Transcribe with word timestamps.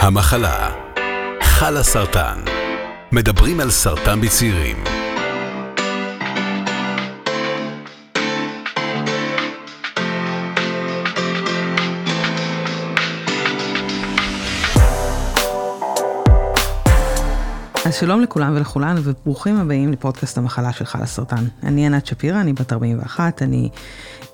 המחלה. 0.00 0.70
חלה 1.42 1.82
סרטן 1.82 2.38
מדברים 3.12 3.60
על 3.60 3.70
סרטן 3.70 4.20
בצעירים. 4.20 4.84
אז 17.84 17.94
שלום 17.94 18.20
לכולם 18.20 18.56
ולכולן 18.56 18.96
וברוכים 19.02 19.56
הבאים 19.56 19.92
לפודקאסט 19.92 20.38
המחלה 20.38 20.72
שלך 20.72 20.98
לסרטן. 21.02 21.44
אני 21.62 21.86
ענת 21.86 22.06
שפירא, 22.06 22.40
אני 22.40 22.52
בת 22.52 22.72
41, 22.72 23.42
אני 23.42 23.68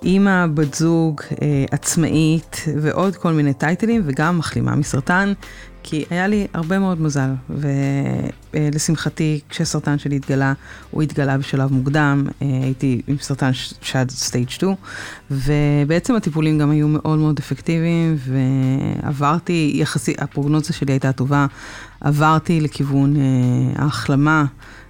אימא, 0.03 0.47
בת 0.55 0.75
זוג, 0.75 1.21
אה, 1.43 1.65
עצמאית 1.71 2.65
ועוד 2.83 3.17
כל 3.17 3.33
מיני 3.33 3.55
טייטלים 3.55 4.03
וגם 4.05 4.39
מחלימה 4.39 4.77
מסרטן, 4.77 5.33
כי 5.89 6.05
היה 6.11 6.27
לי 6.27 6.47
הרבה 6.55 6.79
מאוד 6.79 7.01
מזל, 7.01 7.31
ולשמחתי 7.51 9.41
כשסרטן 9.49 9.99
שלי 9.99 10.17
התגלה, 10.17 10.53
הוא 10.91 11.03
התגלה 11.03 11.39
בשלב 11.39 11.73
מוקדם, 11.73 12.27
אה, 12.43 12.47
הייתי 12.63 13.03
עם 13.07 13.17
סרטן 13.21 13.51
שד 13.83 14.11
סטייג' 14.11 14.51
2, 14.51 14.75
ובעצם 15.31 16.17
הטיפולים 16.17 16.59
גם 16.59 16.71
היו 16.71 16.89
מאוד 16.89 17.19
מאוד 17.19 17.39
אפקטיביים, 17.39 18.17
ועברתי, 18.19 19.73
יחסית, 19.75 20.23
הפרוגנוזה 20.23 20.73
שלי 20.73 20.93
הייתה 20.93 21.13
טובה, 21.13 21.47
עברתי 22.01 22.61
לכיוון 22.61 23.17
אה, 23.17 23.23
ההחלמה 23.83 24.45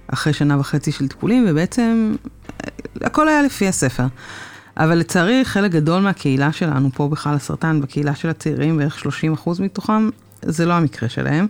אחרי 0.07 0.33
שנה 0.33 0.59
וחצי 0.59 0.91
של 0.91 1.07
טיפולים, 1.07 1.45
ובעצם 1.47 2.15
אה, 2.63 2.69
הכל 3.01 3.27
היה 3.27 3.41
לפי 3.41 3.67
הספר. 3.67 4.05
אבל 4.77 4.95
לצערי, 4.95 5.45
חלק 5.45 5.71
גדול 5.71 6.01
מהקהילה 6.01 6.51
שלנו 6.51 6.89
פה 6.93 7.07
בכלל 7.07 7.35
הסרטן, 7.35 7.81
בקהילה 7.81 8.15
של 8.15 8.29
הצעירים, 8.29 8.77
בערך 8.77 9.05
30% 9.45 9.61
מתוכם, 9.61 10.09
זה 10.41 10.65
לא 10.65 10.73
המקרה 10.73 11.09
שלהם, 11.09 11.47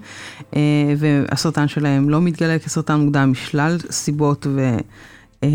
אה, 0.55 0.93
והסרטן 0.97 1.67
שלהם 1.67 2.09
לא 2.09 2.21
מתגלה 2.21 2.59
כסרטן 2.59 2.99
מוקדם 2.99 3.31
משלל 3.31 3.77
סיבות 3.91 4.47
ו... 4.49 4.77
אה, 5.43 5.49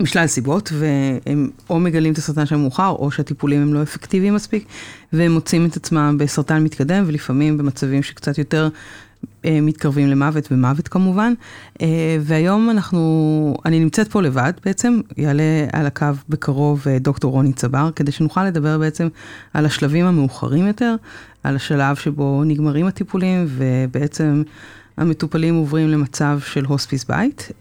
משלל 0.00 0.26
סיבות, 0.26 0.72
והם 0.72 1.50
או 1.70 1.80
מגלים 1.80 2.12
את 2.12 2.18
הסרטן 2.18 2.46
שלהם 2.46 2.60
מאוחר, 2.60 2.88
או 2.88 3.10
שהטיפולים 3.10 3.62
הם 3.62 3.74
לא 3.74 3.82
אפקטיביים 3.82 4.34
מספיק, 4.34 4.66
והם 5.12 5.32
מוצאים 5.32 5.66
את 5.66 5.76
עצמם 5.76 6.16
בסרטן 6.18 6.64
מתקדם, 6.64 7.04
ולפעמים 7.06 7.58
במצבים 7.58 8.02
שקצת 8.02 8.38
יותר 8.38 8.68
מתקרבים 9.44 10.08
למוות, 10.08 10.48
ומוות 10.50 10.88
כמובן. 10.88 11.32
אה, 11.82 12.16
והיום 12.20 12.70
אנחנו, 12.70 13.54
אני 13.64 13.78
נמצאת 13.78 14.08
פה 14.08 14.22
לבד 14.22 14.52
בעצם, 14.64 15.00
יעלה 15.16 15.66
על 15.72 15.86
הקו 15.86 16.06
בקרוב 16.28 16.84
אה, 16.88 16.98
דוקטור 16.98 17.32
רוני 17.32 17.52
צבר, 17.52 17.90
כדי 17.96 18.12
שנוכל 18.12 18.44
לדבר 18.44 18.78
בעצם 18.78 19.08
על 19.54 19.66
השלבים 19.66 20.06
המאוחרים 20.06 20.66
יותר, 20.66 20.94
על 21.42 21.56
השלב 21.56 21.96
שבו 21.96 22.42
נגמרים 22.44 22.86
הטיפולים, 22.86 23.46
ובעצם 23.48 24.42
המטופלים 24.96 25.54
עוברים 25.54 25.88
למצב 25.88 26.40
של 26.44 26.64
הוספיס 26.64 27.04
בית. 27.04 27.52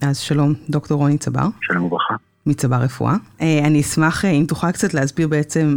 אז 0.00 0.18
שלום, 0.18 0.54
דוקטור 0.70 0.98
רוני 0.98 1.18
צבר. 1.18 1.48
שלום 1.60 1.84
וברכה. 1.84 2.14
מצבר 2.46 2.76
רפואה. 2.76 3.16
אני 3.40 3.80
אשמח 3.80 4.24
אם 4.24 4.44
תוכל 4.48 4.70
קצת 4.70 4.94
להסביר 4.94 5.28
בעצם 5.28 5.74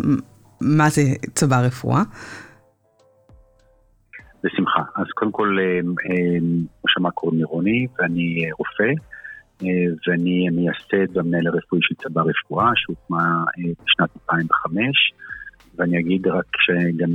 מה 0.62 0.90
זה 0.90 1.04
צבר 1.36 1.64
רפואה. 1.64 2.04
בשמחה. 4.44 4.82
אז 4.96 5.06
קודם 5.16 5.32
כל, 5.32 5.58
אה, 5.60 5.76
אה, 5.76 6.40
כמו 6.40 6.88
שאמר 6.88 7.10
קוראים 7.10 7.40
לי 7.40 7.44
רוני, 7.44 7.88
ואני 8.00 8.52
רופא, 8.60 8.92
אה, 9.64 9.68
ואני 10.08 10.50
מייסד 10.50 11.18
והמנהל 11.18 11.48
הרפואי 11.48 11.82
של 11.84 11.96
צבא 11.96 12.22
רפואה, 12.22 12.72
שהוקמה 12.76 13.44
בשנת 13.58 14.10
2005, 14.22 15.14
ואני 15.76 16.00
אגיד 16.00 16.28
רק 16.28 16.46
שגם 16.58 17.10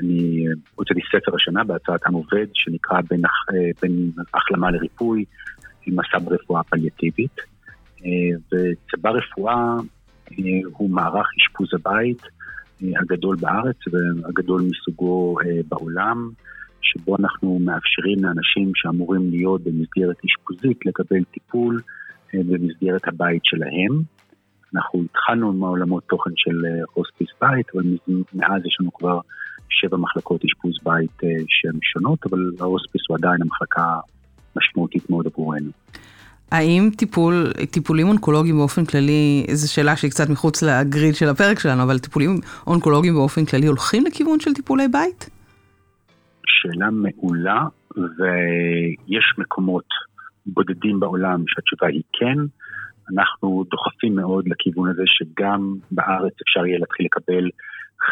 אני 0.00 0.44
הוצאתי 0.74 1.00
ספר 1.16 1.34
השנה 1.36 1.64
בהצעת 1.64 2.06
עם 2.06 2.14
עובד, 2.14 2.46
שנקרא 2.54 3.00
בין, 3.10 3.22
בין 3.82 4.10
החלמה 4.34 4.70
לריפוי, 4.70 5.24
עם 5.86 5.94
מסע 5.96 6.18
ברפואה 6.18 6.62
פליאטיבית. 6.62 7.36
וצבא 8.52 9.10
רפואה 9.10 9.76
הוא 10.72 10.90
מערך 10.90 11.26
אשפוז 11.38 11.68
הבית. 11.74 12.22
הגדול 13.00 13.36
בארץ 13.36 13.76
והגדול 13.92 14.62
מסוגו 14.62 15.36
בעולם. 15.68 16.30
שבו 16.82 17.16
אנחנו 17.16 17.58
מאפשרים 17.58 18.24
לאנשים 18.24 18.72
שאמורים 18.74 19.30
להיות 19.30 19.60
במסגרת 19.62 20.16
אשפוזית 20.24 20.86
לקבל 20.86 21.24
טיפול 21.24 21.80
אה, 22.34 22.40
במסגרת 22.48 23.08
הבית 23.08 23.44
שלהם. 23.44 24.02
אנחנו 24.74 25.02
התחלנו 25.04 25.50
עם 25.50 25.64
העולמות 25.64 26.02
תוכן 26.08 26.30
של 26.36 26.64
אה, 26.64 26.84
הוספיס 26.94 27.28
בית, 27.40 27.66
אבל 27.74 27.84
מאז 28.34 28.66
יש 28.66 28.76
לנו 28.80 28.92
כבר 28.92 29.20
שבע 29.68 29.96
מחלקות 29.96 30.44
אשפוז 30.44 30.74
בית 30.84 31.24
אה, 31.24 31.28
שהן 31.48 31.78
שונות, 31.82 32.18
אבל 32.30 32.38
ההוספיס 32.60 33.02
הוא 33.08 33.16
עדיין 33.16 33.42
המחלקה 33.42 33.98
משמעותית 34.56 35.10
מאוד 35.10 35.26
עבורנו. 35.26 35.70
האם 36.50 36.90
טיפול, 36.96 37.52
טיפולים 37.70 38.08
אונקולוגיים 38.08 38.56
באופן 38.56 38.84
כללי, 38.84 39.46
זו 39.52 39.72
שאלה 39.72 39.96
שהיא 39.96 40.10
קצת 40.10 40.28
מחוץ 40.28 40.62
לגריד 40.62 41.14
של 41.14 41.28
הפרק 41.28 41.58
שלנו, 41.58 41.82
אבל 41.82 41.98
טיפולים 41.98 42.40
אונקולוגיים 42.66 43.14
באופן 43.14 43.44
כללי 43.44 43.66
הולכים 43.66 44.06
לכיוון 44.06 44.40
של 44.40 44.54
טיפולי 44.54 44.88
בית? 44.88 45.30
שאלה 46.46 46.90
מעולה, 46.90 47.66
ויש 47.96 49.34
מקומות 49.38 49.86
בודדים 50.46 51.00
בעולם 51.00 51.44
שהתשובה 51.46 51.86
היא 51.86 52.02
כן. 52.12 52.38
אנחנו 53.12 53.64
דוחפים 53.70 54.14
מאוד 54.14 54.48
לכיוון 54.48 54.88
הזה 54.88 55.02
שגם 55.06 55.74
בארץ 55.90 56.32
אפשר 56.42 56.66
יהיה 56.66 56.78
להתחיל 56.78 57.06
לקבל 57.06 57.48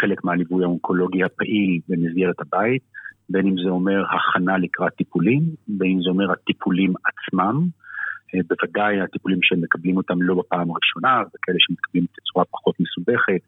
חלק 0.01 0.25
מהליווי 0.25 0.65
האונקולוגי 0.65 1.25
הפעיל 1.25 1.81
במסגרת 1.89 2.41
הבית, 2.41 2.83
בין 3.29 3.47
אם 3.47 3.55
זה 3.65 3.71
אומר 3.71 4.05
הכנה 4.15 4.59
לקראת 4.59 4.93
טיפולים, 4.93 5.43
בין 5.69 5.91
אם 5.91 6.03
זה 6.03 6.09
אומר 6.09 6.33
הטיפולים 6.33 6.93
עצמם. 7.09 7.67
אה, 8.35 8.41
בוודאי 8.49 9.01
הטיפולים 9.01 9.39
שהם 9.43 9.61
מקבלים 9.63 9.97
אותם 9.97 10.23
לא 10.23 10.35
בפעם 10.35 10.71
הראשונה, 10.71 11.23
זה 11.33 11.39
כאלה 11.43 11.57
שמקבלים 11.61 12.07
בצורה 12.17 12.45
פחות 12.45 12.75
מסובכת, 12.81 13.43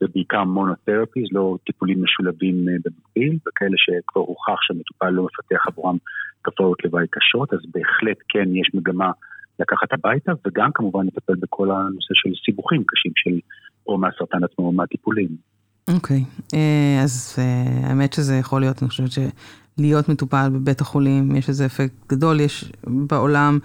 ובעיקר 0.00 0.44
מונותרפיז, 0.44 1.24
לא 1.32 1.56
טיפולים 1.66 2.04
משולבים 2.04 2.68
אה, 2.68 2.74
במקביל, 2.84 3.38
וכאלה 3.48 3.76
שכבר 3.76 4.20
הוכח 4.20 4.58
שהמטופל 4.60 5.10
לא 5.10 5.24
מפתח 5.24 5.66
עבורם 5.66 5.96
תופעות 6.44 6.84
לוואי 6.84 7.06
קשות, 7.10 7.52
אז 7.52 7.58
בהחלט 7.74 8.18
כן 8.28 8.56
יש 8.56 8.70
מגמה 8.74 9.10
לקחת 9.58 9.92
הביתה, 9.92 10.32
וגם 10.46 10.70
כמובן 10.74 11.06
לטפל 11.06 11.34
בכל 11.34 11.70
הנושא 11.70 12.14
של 12.14 12.30
סיבוכים 12.44 12.82
קשים 12.86 13.12
של 13.14 13.38
או 13.86 13.98
מהסרטן 13.98 14.44
עצמו 14.44 14.66
או 14.66 14.72
מהטיפולים. 14.72 15.28
אוקיי, 15.88 16.16
okay. 16.16 16.56
אה, 16.56 17.02
אז 17.02 17.36
uh, 17.38 17.86
האמת 17.86 18.12
שזה 18.12 18.34
יכול 18.34 18.60
להיות, 18.60 18.82
אני 18.82 18.88
חושבת 18.88 19.10
שלהיות 19.10 20.08
מטופל 20.08 20.48
בבית 20.52 20.80
החולים, 20.80 21.36
יש 21.36 21.48
איזה 21.48 21.66
אפקט 21.66 22.12
גדול, 22.12 22.40
יש 22.40 22.72
בעולם 22.86 23.58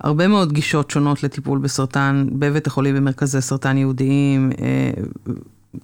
הרבה 0.00 0.28
מאוד 0.28 0.52
גישות 0.52 0.90
שונות 0.90 1.22
לטיפול 1.22 1.58
בסרטן, 1.58 2.26
בבית 2.32 2.66
החולים, 2.66 2.96
במרכזי 2.96 3.40
סרטן 3.40 3.76
יהודיים, 3.76 4.50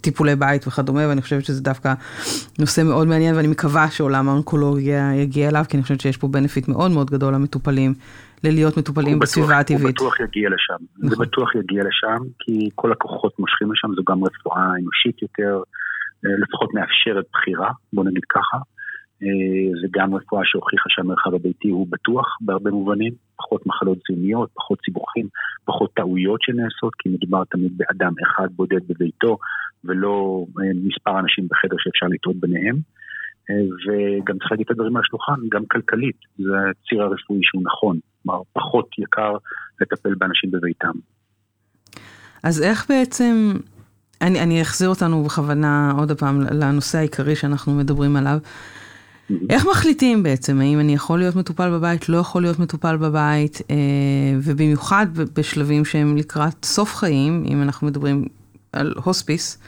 טיפולי 0.01 0.37
בית 0.37 0.67
וכדומה, 0.67 1.09
ואני 1.09 1.23
חושבת 1.23 1.45
שזה 1.45 1.63
דווקא 1.63 1.95
נושא 2.59 2.83
מאוד 2.83 3.07
מעניין, 3.07 3.35
ואני 3.35 3.49
מקווה 3.49 3.91
שעולם 3.91 4.29
האונקולוגיה 4.29 5.15
יגיע 5.15 5.49
אליו, 5.49 5.65
כי 5.69 5.77
אני 5.77 5.83
חושבת 5.83 6.01
שיש 6.01 6.17
פה 6.17 6.29
בנפיט 6.29 6.69
מאוד 6.69 6.91
מאוד 6.91 7.11
גדול 7.11 7.35
למטופלים, 7.35 7.95
ללהיות 8.45 8.77
מטופלים 8.77 9.19
בסביבה 9.19 9.59
הטבעית. 9.59 9.83
הוא 9.83 10.09
בטוח 10.09 10.21
יגיע 10.21 10.51
לשם, 10.51 10.85
נכון. 10.99 11.09
זה 11.11 11.17
בטוח 11.17 11.55
יגיע 11.55 11.83
לשם, 11.85 12.25
כי 12.39 12.69
כל 12.75 12.93
הכוחות 12.93 13.39
מושכים 13.39 13.73
לשם, 13.73 13.89
זו 13.97 14.03
גם 14.09 14.25
רפואה 14.25 14.65
אנושית 14.81 15.23
יותר, 15.23 15.63
אה, 16.27 16.31
לפחות 16.39 16.75
מאפשרת 16.75 17.25
בחירה, 17.33 17.71
בוא 17.93 18.05
נגיד 18.05 18.23
ככה. 18.29 18.59
אה, 19.23 19.81
זה 19.81 19.89
גם 19.91 20.15
רפואה 20.15 20.43
שהוכיחה 20.45 20.85
שהמרחב 20.89 21.35
הביתי 21.35 21.69
הוא 21.69 21.87
בטוח 21.91 22.27
בהרבה 22.41 22.71
מובנים, 22.71 23.13
פחות 23.37 23.67
מחלות 23.67 23.99
זיהומיות, 24.09 24.51
פחות 24.55 24.79
סיבוכים, 24.85 25.27
פחות 25.65 25.91
טעויות 25.95 26.43
שנעשות, 26.43 26.93
כי 26.99 27.09
מדובר 27.09 27.43
תמיד 27.45 27.73
באדם 27.77 28.13
אחד 28.27 28.49
בודד 28.57 28.89
בביתו, 28.89 29.39
ולא 29.85 30.45
אה, 30.61 30.71
מספר 30.75 31.19
אנשים 31.19 31.49
בחדר 31.51 31.77
שאפשר 31.79 32.07
לטעות 32.07 32.37
ביניהם. 32.37 32.77
אה, 33.51 33.55
וגם 33.83 34.39
צריך 34.39 34.51
להגיד 34.53 34.67
את 34.67 34.71
הדברים 34.71 34.97
על 34.97 35.03
השולחן, 35.07 35.49
גם 35.53 35.63
כלכלית, 35.71 36.17
זה 36.39 36.57
הציר 36.71 37.03
הרפואי 37.03 37.39
שהוא 37.43 37.63
נכון, 37.65 37.99
כלומר 38.23 38.43
פחות 38.53 38.89
יקר 38.99 39.33
לטפל 39.81 40.15
באנשים 40.15 40.51
בביתם. 40.51 40.93
אז 42.43 42.63
איך 42.63 42.91
בעצם, 42.91 43.53
אני, 44.23 44.41
אני 44.41 44.63
אחזיר 44.63 44.89
אותנו 44.89 45.25
בכוונה 45.25 45.93
עוד 45.99 46.13
פעם 46.13 46.41
לנושא 46.41 46.99
העיקרי 46.99 47.37
שאנחנו 47.37 47.73
מדברים 47.73 48.17
עליו. 48.17 48.39
איך 49.51 49.67
מחליטים 49.71 50.23
בעצם, 50.23 50.61
האם 50.61 50.81
אני 50.81 50.95
יכול 50.95 51.19
להיות 51.19 51.37
מטופל 51.37 51.71
בבית, 51.71 52.09
לא 52.09 52.17
יכול 52.17 52.43
להיות 52.43 52.59
מטופל 52.59 52.97
בבית, 52.97 53.59
אה, 53.71 53.77
ובמיוחד 54.45 55.07
בשלבים 55.37 55.85
שהם 55.85 56.17
לקראת 56.17 56.65
סוף 56.65 56.95
חיים, 56.95 57.45
אם 57.47 57.63
אנחנו 57.63 57.87
מדברים 57.87 58.25
על 58.73 58.95
הוספיס, 59.05 59.63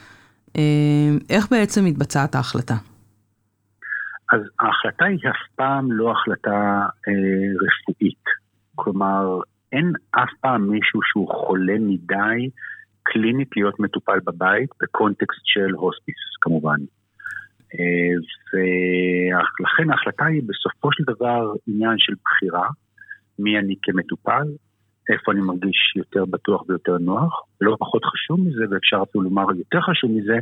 אה, 0.56 1.10
איך 1.30 1.50
בעצם 1.50 1.84
מתבצעת 1.84 2.34
ההחלטה? 2.34 2.74
אז 4.32 4.40
ההחלטה 4.60 5.04
היא 5.04 5.18
אף 5.18 5.54
פעם 5.56 5.92
לא 5.92 6.12
החלטה 6.12 6.86
אה, 7.08 7.12
רפואית. 7.64 8.24
כלומר, 8.74 9.40
אין 9.72 9.92
אף 10.10 10.30
פעם 10.40 10.70
מישהו 10.70 11.00
שהוא 11.04 11.28
חולה 11.28 11.74
מדי 11.78 12.50
קלינית 13.02 13.48
להיות 13.56 13.80
מטופל 13.80 14.18
בבית, 14.24 14.70
בקונטקסט 14.82 15.40
של 15.44 15.70
הוספיס 15.74 16.16
כמובן. 16.40 16.78
ולכן 18.52 19.90
ההחלטה 19.90 20.24
היא 20.24 20.42
בסופו 20.46 20.88
של 20.92 21.04
דבר 21.06 21.52
עניין 21.66 21.98
של 21.98 22.12
בחירה, 22.24 22.68
מי 23.38 23.58
אני 23.58 23.74
כמטופל, 23.82 24.46
איפה 25.12 25.32
אני 25.32 25.40
מרגיש 25.40 25.92
יותר 25.96 26.24
בטוח 26.24 26.68
ויותר 26.68 26.98
נוח, 26.98 27.42
לא 27.60 27.76
פחות 27.80 28.04
חשוב 28.04 28.40
מזה, 28.40 28.64
ואפשר 28.70 29.02
אפילו 29.02 29.24
לומר 29.24 29.44
יותר 29.58 29.80
חשוב 29.80 30.10
מזה, 30.10 30.38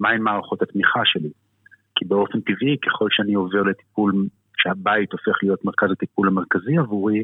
מהן 0.00 0.20
מערכות 0.20 0.62
התמיכה 0.62 1.00
שלי. 1.04 1.30
כי 1.94 2.04
באופן 2.04 2.40
טבעי, 2.40 2.76
ככל 2.82 3.08
שאני 3.10 3.34
עובר 3.34 3.62
לטיפול, 3.62 4.26
שהבית 4.58 5.12
הופך 5.12 5.38
להיות 5.42 5.64
מרכז 5.64 5.90
הטיפול 5.90 6.28
המרכזי 6.28 6.78
עבורי, 6.78 7.22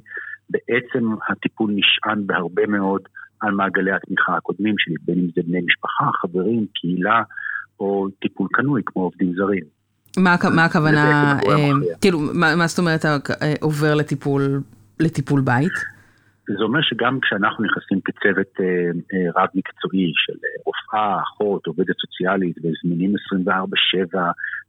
בעצם 0.51 1.05
הטיפול 1.29 1.71
נשען 1.75 2.27
בהרבה 2.27 2.67
מאוד 2.67 3.03
על 3.41 3.51
מעגלי 3.51 3.93
התמיכה 3.93 4.37
הקודמים 4.37 4.75
שלי, 4.79 4.95
בין 5.05 5.19
אם 5.19 5.27
זה 5.37 5.43
בני 5.47 5.61
משפחה, 5.61 6.05
חברים, 6.13 6.67
קהילה, 6.75 7.23
או 7.81 8.07
טיפול 8.21 8.49
קנוי, 8.53 8.83
כמו 8.87 9.03
עובדים 9.03 9.33
זרים. 9.37 9.65
מה, 10.17 10.37
מה 10.55 10.65
הכוונה, 10.65 11.39
אה, 11.49 11.71
כאילו, 12.01 12.19
מה, 12.19 12.57
מה 12.57 12.67
זאת 12.67 12.79
אומרת 12.79 13.05
אה, 13.05 13.55
עובר 13.61 13.95
לטיפול, 13.95 14.61
לטיפול 15.01 15.41
בית? 15.41 15.73
זה 16.57 16.63
אומר 16.63 16.81
שגם 16.83 17.21
כשאנחנו 17.21 17.65
נכנסים 17.65 18.01
כצוות 18.05 18.53
אה, 18.61 18.67
אה, 19.13 19.43
רב 19.43 19.49
מקצועי 19.55 20.13
של 20.15 20.33
אה, 20.45 20.63
רופאה, 20.67 21.23
אחות, 21.23 21.67
עובדת 21.67 21.97
סוציאלית 22.01 22.57
וזמינים 22.59 23.13
24/7 24.15 24.19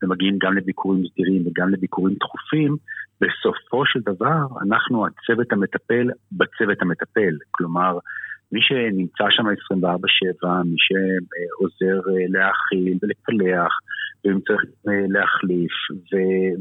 ומגיעים 0.04 0.38
גם 0.42 0.54
לביקורים 0.58 1.04
סדירים 1.14 1.44
וגם 1.48 1.70
לביקורים 1.70 2.16
דחופים, 2.20 2.78
בסופו 3.22 3.86
של 3.86 4.00
דבר 4.00 4.40
אנחנו 4.68 5.06
הצוות 5.08 5.52
המטפל 5.52 6.10
בצוות 6.32 6.82
המטפל. 6.82 7.34
כלומר, 7.52 7.98
מי 8.52 8.60
שנמצא 8.62 9.24
שם 9.30 9.44
24/7, 9.48 10.64
מי 10.66 10.76
שעוזר 10.86 12.02
להאכיל 12.30 12.98
ולפלח, 13.02 13.74
ואם 14.26 14.40
צריך 14.48 14.62
להחליף, 14.86 15.72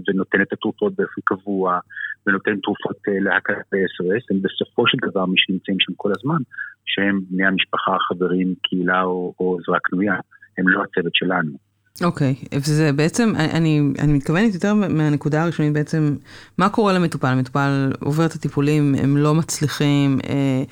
ונותן 0.09 0.43
את 0.43 0.53
התרופות 0.53 0.93
באופן 0.97 1.21
קבוע, 1.25 1.79
ונותן 2.27 2.57
תרופות 2.63 2.97
להקת 3.07 3.55
ב-SRS, 3.73 4.25
הם 4.31 4.43
בסופו 4.43 4.87
של 4.87 4.99
דבר 5.11 5.27
מי 5.27 5.35
שנמצאים 5.37 5.77
שם 5.81 5.93
כל 5.97 6.13
הזמן, 6.19 6.43
שהם 6.85 7.21
בני 7.31 7.47
המשפחה, 7.47 7.97
חברים, 8.09 8.55
קהילה 8.63 9.03
או 9.03 9.59
עזרה 9.61 9.79
קנויה, 9.83 10.15
הם 10.59 10.69
לא 10.69 10.83
הצוות 10.83 11.15
שלנו. 11.15 11.69
אוקיי, 12.05 12.35
okay. 12.41 12.57
וזה 12.57 12.93
בעצם, 12.97 13.33
אני, 13.55 13.81
אני 13.99 14.13
מתכוונת 14.13 14.55
יותר 14.55 14.75
מהנקודה 14.75 15.43
הראשונית 15.43 15.73
בעצם, 15.73 16.17
מה 16.59 16.69
קורה 16.69 16.93
למטופל? 16.93 17.27
המטופל 17.27 17.91
עובר 18.01 18.27
את 18.27 18.33
הטיפולים, 18.33 18.95
הם 19.03 19.17
לא 19.17 19.35
מצליחים, 19.35 20.19
אה, 20.29 20.63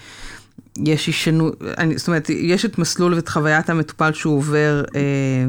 יש 0.87 1.07
הישנות, 1.07 1.63
זאת 1.97 2.09
אומרת, 2.09 2.31
יש 2.31 2.65
את 2.65 2.79
מסלול 2.79 3.15
ואת 3.15 3.29
חוויית 3.29 3.71
המטופל 3.71 4.13
שהוא 4.13 4.37
עובר 4.37 4.83
אה, 4.97 5.45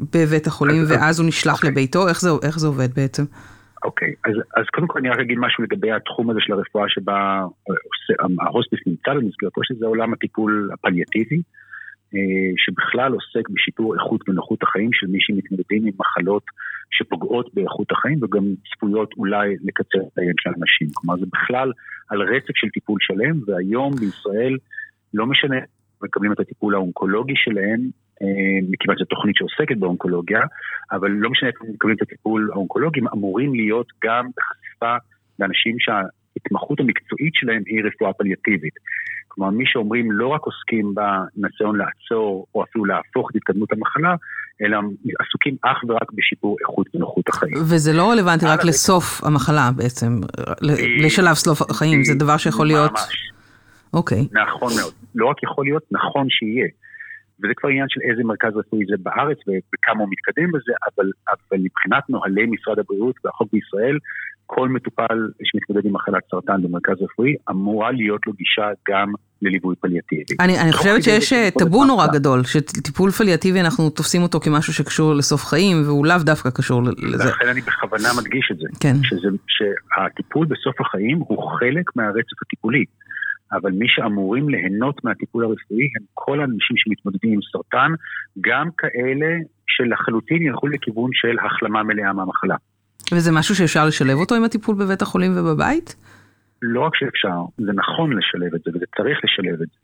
בבית 0.00 0.46
החולים, 0.46 0.82
ואז 0.88 1.20
הוא 1.20 1.28
נשלח. 1.28 1.54
אוקיי. 1.54 1.70
לביתו, 1.70 2.08
איך 2.08 2.20
זה, 2.20 2.30
איך 2.42 2.58
זה 2.58 2.66
עובד 2.66 2.94
בעצם? 2.94 3.24
אוקיי. 3.84 4.14
אז, 4.24 4.32
אז 4.56 4.64
קודם 4.74 4.86
כל 4.86 4.98
אני 4.98 5.10
רק 5.10 5.18
אגיד 5.18 5.38
משהו 5.38 5.64
לגבי 5.64 5.92
התחום 5.92 6.30
הזה 6.30 6.40
של 6.42 6.52
הרפואה 6.52 6.84
שבה 6.88 7.44
ההוספיס 8.40 8.80
נמצא 8.86 9.14
במסגרתו, 9.14 9.60
שזה 9.64 9.86
עולם 9.86 10.12
הטיפול 10.12 10.70
הפליאטיבי, 10.72 11.42
אה, 12.14 12.50
שבכלל 12.56 13.12
עוסק 13.12 13.48
בשיפור 13.48 13.94
איכות 13.94 14.28
ונוחות 14.28 14.62
החיים 14.62 14.90
של 14.92 15.06
מי 15.06 15.18
שמתמודדים 15.20 15.86
עם 15.86 15.92
מחלות 15.98 16.44
שפוגעות 16.90 17.54
באיכות 17.54 17.92
החיים 17.92 18.18
וגם 18.22 18.44
צפויות 18.70 19.12
אולי 19.16 19.56
לקצר 19.64 19.98
את 19.98 20.12
החיים 20.12 20.34
של 20.40 20.50
אנשים. 20.50 20.88
כלומר 20.94 21.16
זה 21.20 21.26
בכלל 21.32 21.72
על 22.08 22.22
רצף 22.22 22.54
של 22.54 22.68
טיפול 22.68 22.98
שלם, 23.00 23.40
והיום 23.46 23.92
בישראל 23.96 24.56
לא 25.14 25.26
משנה, 25.26 25.56
מקבלים 26.02 26.32
את 26.32 26.40
הטיפול 26.40 26.74
האונקולוגי 26.74 27.34
שלהם, 27.36 27.80
אה, 28.22 28.58
מכיוון 28.70 28.96
שזו 28.96 29.04
תוכנית 29.04 29.36
שעוסקת 29.36 29.76
באונקולוגיה, 29.76 30.40
אבל 30.92 31.10
לא 31.10 31.30
משנה 31.30 31.48
איפה 31.48 31.64
מקבלים 31.74 31.96
את 31.96 32.02
הטיפול 32.02 32.50
האונקולוגי, 32.52 33.00
הם 33.00 33.08
אמורים 33.08 33.54
להיות 33.54 33.86
גם 34.04 34.28
בחשיפה 34.36 34.96
לאנשים 35.38 35.76
שההתמחות 35.78 36.80
המקצועית 36.80 37.34
שלהם 37.34 37.62
היא 37.66 37.84
רפואה 37.84 38.12
פליאטיבית. 38.12 38.74
כלומר, 39.28 39.50
מי 39.50 39.64
שאומרים 39.66 40.12
לא 40.12 40.28
רק 40.28 40.40
עוסקים 40.40 40.94
בניסיון 40.94 41.76
לעצור 41.76 42.46
או 42.54 42.64
אפילו 42.64 42.84
להפוך 42.84 43.30
את 43.30 43.36
התקדמות 43.36 43.72
המחלה, 43.72 44.14
אלא 44.62 44.78
עסוקים 45.20 45.56
אך 45.62 45.84
ורק 45.88 46.12
בשיפור 46.12 46.56
איכות 46.60 46.86
ונוחות 46.94 47.28
החיים. 47.28 47.54
וזה 47.56 47.92
לא 47.92 48.10
רלוונטי 48.10 48.46
רק 48.46 48.64
לסוף 48.64 49.24
המחלה 49.24 49.70
בעצם, 49.76 50.20
לשלב 51.04 51.34
סוף 51.34 51.70
החיים, 51.70 52.04
זה 52.04 52.14
דבר 52.14 52.36
שיכול 52.36 52.66
להיות... 52.66 52.90
ממש. 52.90 53.32
אוקיי. 53.94 54.28
נכון 54.32 54.72
מאוד. 54.80 54.92
לא 55.14 55.26
רק 55.26 55.42
יכול 55.42 55.64
להיות, 55.64 55.82
נכון 55.90 56.26
שיהיה. 56.30 56.68
וזה 57.44 57.54
כבר 57.56 57.68
עניין 57.68 57.86
של 57.88 58.00
איזה 58.10 58.22
מרכז 58.24 58.56
רפואי 58.56 58.84
זה 58.90 58.96
בארץ 59.02 59.38
וכמה 59.74 60.00
הוא 60.00 60.08
מתקדם 60.10 60.52
בזה, 60.52 60.72
אבל, 60.88 61.10
אבל 61.28 61.58
מבחינת 61.62 62.04
נוהלי 62.08 62.46
משרד 62.46 62.78
הבריאות 62.78 63.16
והחוק 63.24 63.48
בישראל, 63.52 63.98
כל 64.54 64.68
מטופל 64.68 65.18
שמתמודד 65.44 65.86
עם 65.86 65.92
מחלת 65.92 66.22
סרטן 66.30 66.62
במרכז 66.62 66.96
רפואי, 67.02 67.34
אמורה 67.50 67.90
להיות 67.90 68.26
לו 68.26 68.32
גישה 68.32 68.66
גם 68.88 69.12
לליווי 69.42 69.76
פליאטיבי. 69.76 70.34
אני, 70.40 70.60
אני 70.60 70.72
חושבת 70.72 71.02
שיש 71.02 71.32
אה, 71.32 71.48
טאבו 71.58 71.84
נורא 71.84 72.06
גדול, 72.06 72.44
שטיפול 72.44 73.10
פליאטיבי 73.10 73.60
אנחנו 73.60 73.90
תופסים 73.90 74.22
אותו 74.22 74.40
כמשהו 74.40 74.72
שקשור 74.72 75.14
לסוף 75.14 75.44
חיים, 75.44 75.82
והוא 75.82 76.06
לאו 76.06 76.16
דווקא 76.20 76.50
קשור 76.50 76.82
לזה. 76.82 77.24
לכן 77.30 77.48
אני 77.48 77.60
בכוונה 77.60 78.08
מדגיש 78.20 78.48
את 78.52 78.56
זה. 78.58 78.66
כן. 78.80 78.96
שזה, 79.02 79.28
שהטיפול 79.46 80.46
בסוף 80.46 80.80
החיים 80.80 81.18
הוא 81.18 81.50
חלק 81.58 81.96
מהרצף 81.96 82.42
הטיפולי. 82.46 82.84
אבל 83.52 83.70
מי 83.70 83.86
שאמורים 83.88 84.48
ליהנות 84.48 85.04
מהטיפול 85.04 85.44
הרפואי 85.44 85.84
הם 85.96 86.04
כל 86.14 86.40
האנשים 86.40 86.76
שמתמודדים 86.76 87.32
עם 87.32 87.40
סרטן, 87.52 87.92
גם 88.40 88.68
כאלה 88.78 89.26
שלחלוטין 89.66 90.42
ילכו 90.42 90.66
לכיוון 90.66 91.10
של 91.12 91.36
החלמה 91.46 91.82
מלאה 91.82 92.12
מהמחלה. 92.12 92.56
וזה 93.12 93.32
משהו 93.32 93.54
שאפשר 93.54 93.86
לשלב 93.86 94.18
אותו 94.18 94.34
עם 94.34 94.44
הטיפול 94.44 94.74
בבית 94.74 95.02
החולים 95.02 95.32
ובבית? 95.36 95.96
לא 96.62 96.80
רק 96.80 96.96
שאפשר, 96.96 97.40
זה 97.58 97.72
נכון 97.72 98.12
לשלב 98.12 98.54
את 98.54 98.60
זה 98.64 98.70
וזה 98.74 98.86
צריך 98.96 99.18
לשלב 99.24 99.62
את 99.62 99.68
זה. 99.68 99.76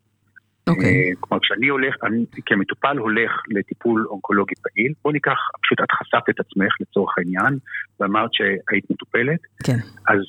אוקיי. 0.70 1.12
Okay. 1.12 1.16
כלומר, 1.20 1.42
כשאני 1.42 1.68
הולך, 1.68 1.94
אני 2.04 2.24
כמטופל 2.46 2.96
הולך 2.96 3.30
לטיפול 3.48 4.06
אונקולוגי 4.10 4.54
פעיל, 4.62 4.92
בוא 5.04 5.12
ניקח, 5.12 5.38
פשוט 5.62 5.80
את 5.80 5.90
חשפת 5.90 6.30
את 6.30 6.40
עצמך 6.40 6.72
לצורך 6.80 7.18
העניין, 7.18 7.58
ואמרת 8.00 8.30
שהיית 8.32 8.90
מטופלת. 8.90 9.40
כן. 9.64 9.78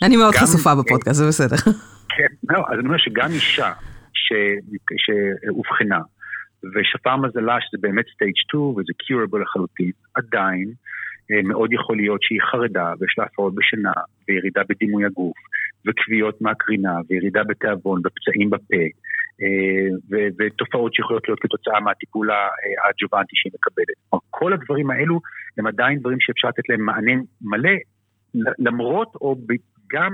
אני 0.04 0.18
מאוד 0.18 0.34
גם, 0.34 0.42
חשופה 0.42 0.76
בפודקאסט, 0.76 1.20
זה 1.20 1.28
בסדר. 1.28 1.72
כן, 2.16 2.32
לא, 2.50 2.60
אז 2.60 2.80
אני 2.80 2.88
אומר 2.88 2.98
שגם 2.98 3.30
אישה 3.32 3.72
שאובחנה, 4.98 6.00
ושפר 6.64 7.16
מזלה 7.16 7.58
שזה 7.62 7.78
באמת 7.82 8.06
סטייג' 8.14 8.34
2 8.36 8.64
וזה 8.64 8.94
קיורבל 8.98 9.42
לחלוטין, 9.42 9.92
עדיין 10.16 10.68
אה, 10.68 10.74
מאוד 11.44 11.74
יכול 11.74 11.98
להיות 11.98 12.22
שהיא 12.24 12.42
חרדה 12.52 12.94
ויש 13.00 13.16
לה 13.18 13.24
הפרעות 13.26 13.56
בשינה 13.56 13.92
וירידה 14.28 14.62
בדימוי 14.70 15.06
הגוף 15.06 15.38
וכוויות 15.88 16.42
מהקרינה 16.42 17.00
וירידה 17.10 17.44
בתיאבון 17.44 18.02
ופצעים 18.06 18.50
בפה 18.50 18.84
אה, 19.42 20.20
ותופעות 20.40 20.94
שיכולות 20.94 21.28
להיות 21.28 21.40
כתוצאה 21.40 21.80
מהטיפול 21.80 22.30
האג'ובנטי 22.32 23.36
שהיא 23.36 23.52
מקבלת. 23.56 24.22
כל 24.30 24.54
הדברים 24.54 24.92
האלו 24.92 25.20
הם 25.58 25.68
עדיין 25.68 26.00
דברים 26.00 26.18
שאפשר 26.20 26.48
לתת 26.48 26.70
להם 26.70 26.82
מענה 26.82 27.12
מלא 27.42 27.76
למרות 28.60 29.16
או 29.16 29.36
גם 29.94 30.14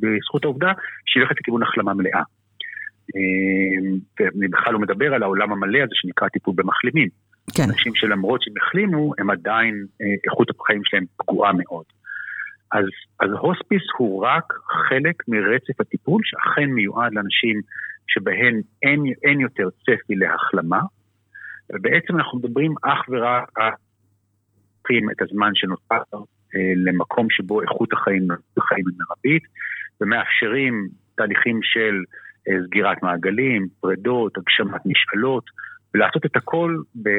בזכות 0.00 0.44
העובדה 0.44 0.72
שהיא 1.06 1.22
הולכת 1.22 1.40
לכיוון 1.40 1.62
החלמה 1.62 1.94
מלאה. 1.94 2.22
אה, 3.16 3.90
ואני 4.20 4.48
בכלל 4.48 4.72
לא 4.72 4.78
מדבר 4.78 5.14
על 5.14 5.22
העולם 5.22 5.52
המלא 5.52 5.78
הזה 5.78 5.92
שנקרא 5.94 6.28
טיפול 6.28 6.54
במחלימים. 6.56 7.08
כן. 7.56 7.62
אנשים 7.62 7.94
שלמרות 7.94 8.42
שהם 8.42 8.54
החלימו, 8.62 9.12
הם 9.18 9.30
עדיין, 9.30 9.86
אה, 10.00 10.06
איכות 10.24 10.48
החיים 10.50 10.82
שלהם 10.84 11.04
פגועה 11.16 11.52
מאוד. 11.52 11.84
אז, 12.72 12.84
אז 13.20 13.30
הוספיס 13.40 13.82
הוא 13.98 14.24
רק 14.24 14.44
חלק 14.88 15.22
מרצף 15.28 15.80
הטיפול 15.80 16.22
שאכן 16.24 16.70
מיועד 16.70 17.12
לאנשים 17.14 17.60
שבהן 18.06 18.60
אין, 18.82 19.04
אין 19.22 19.40
יותר 19.40 19.68
צפי 19.70 20.14
להחלמה, 20.14 20.80
ובעצם 21.72 22.16
אנחנו 22.16 22.38
מדברים 22.38 22.74
אך 22.82 23.08
ורק 23.08 23.50
על 23.56 23.72
את 25.12 25.22
הזמן 25.22 25.50
שנותר 25.54 25.94
אה, 26.56 26.72
למקום 26.76 27.26
שבו 27.30 27.62
איכות 27.62 27.92
החיים, 27.92 28.28
החיים 28.56 28.84
היא 28.88 28.96
מרבית, 28.98 29.42
ומאפשרים 30.00 30.88
תהליכים 31.14 31.60
של 31.62 32.02
אה, 32.48 32.54
סגירת 32.66 33.02
מעגלים, 33.02 33.68
פרדות, 33.80 34.38
הגשמת 34.38 34.80
משאלות, 34.86 35.44
ולעשות 35.94 36.26
את 36.26 36.36
הכל 36.36 36.76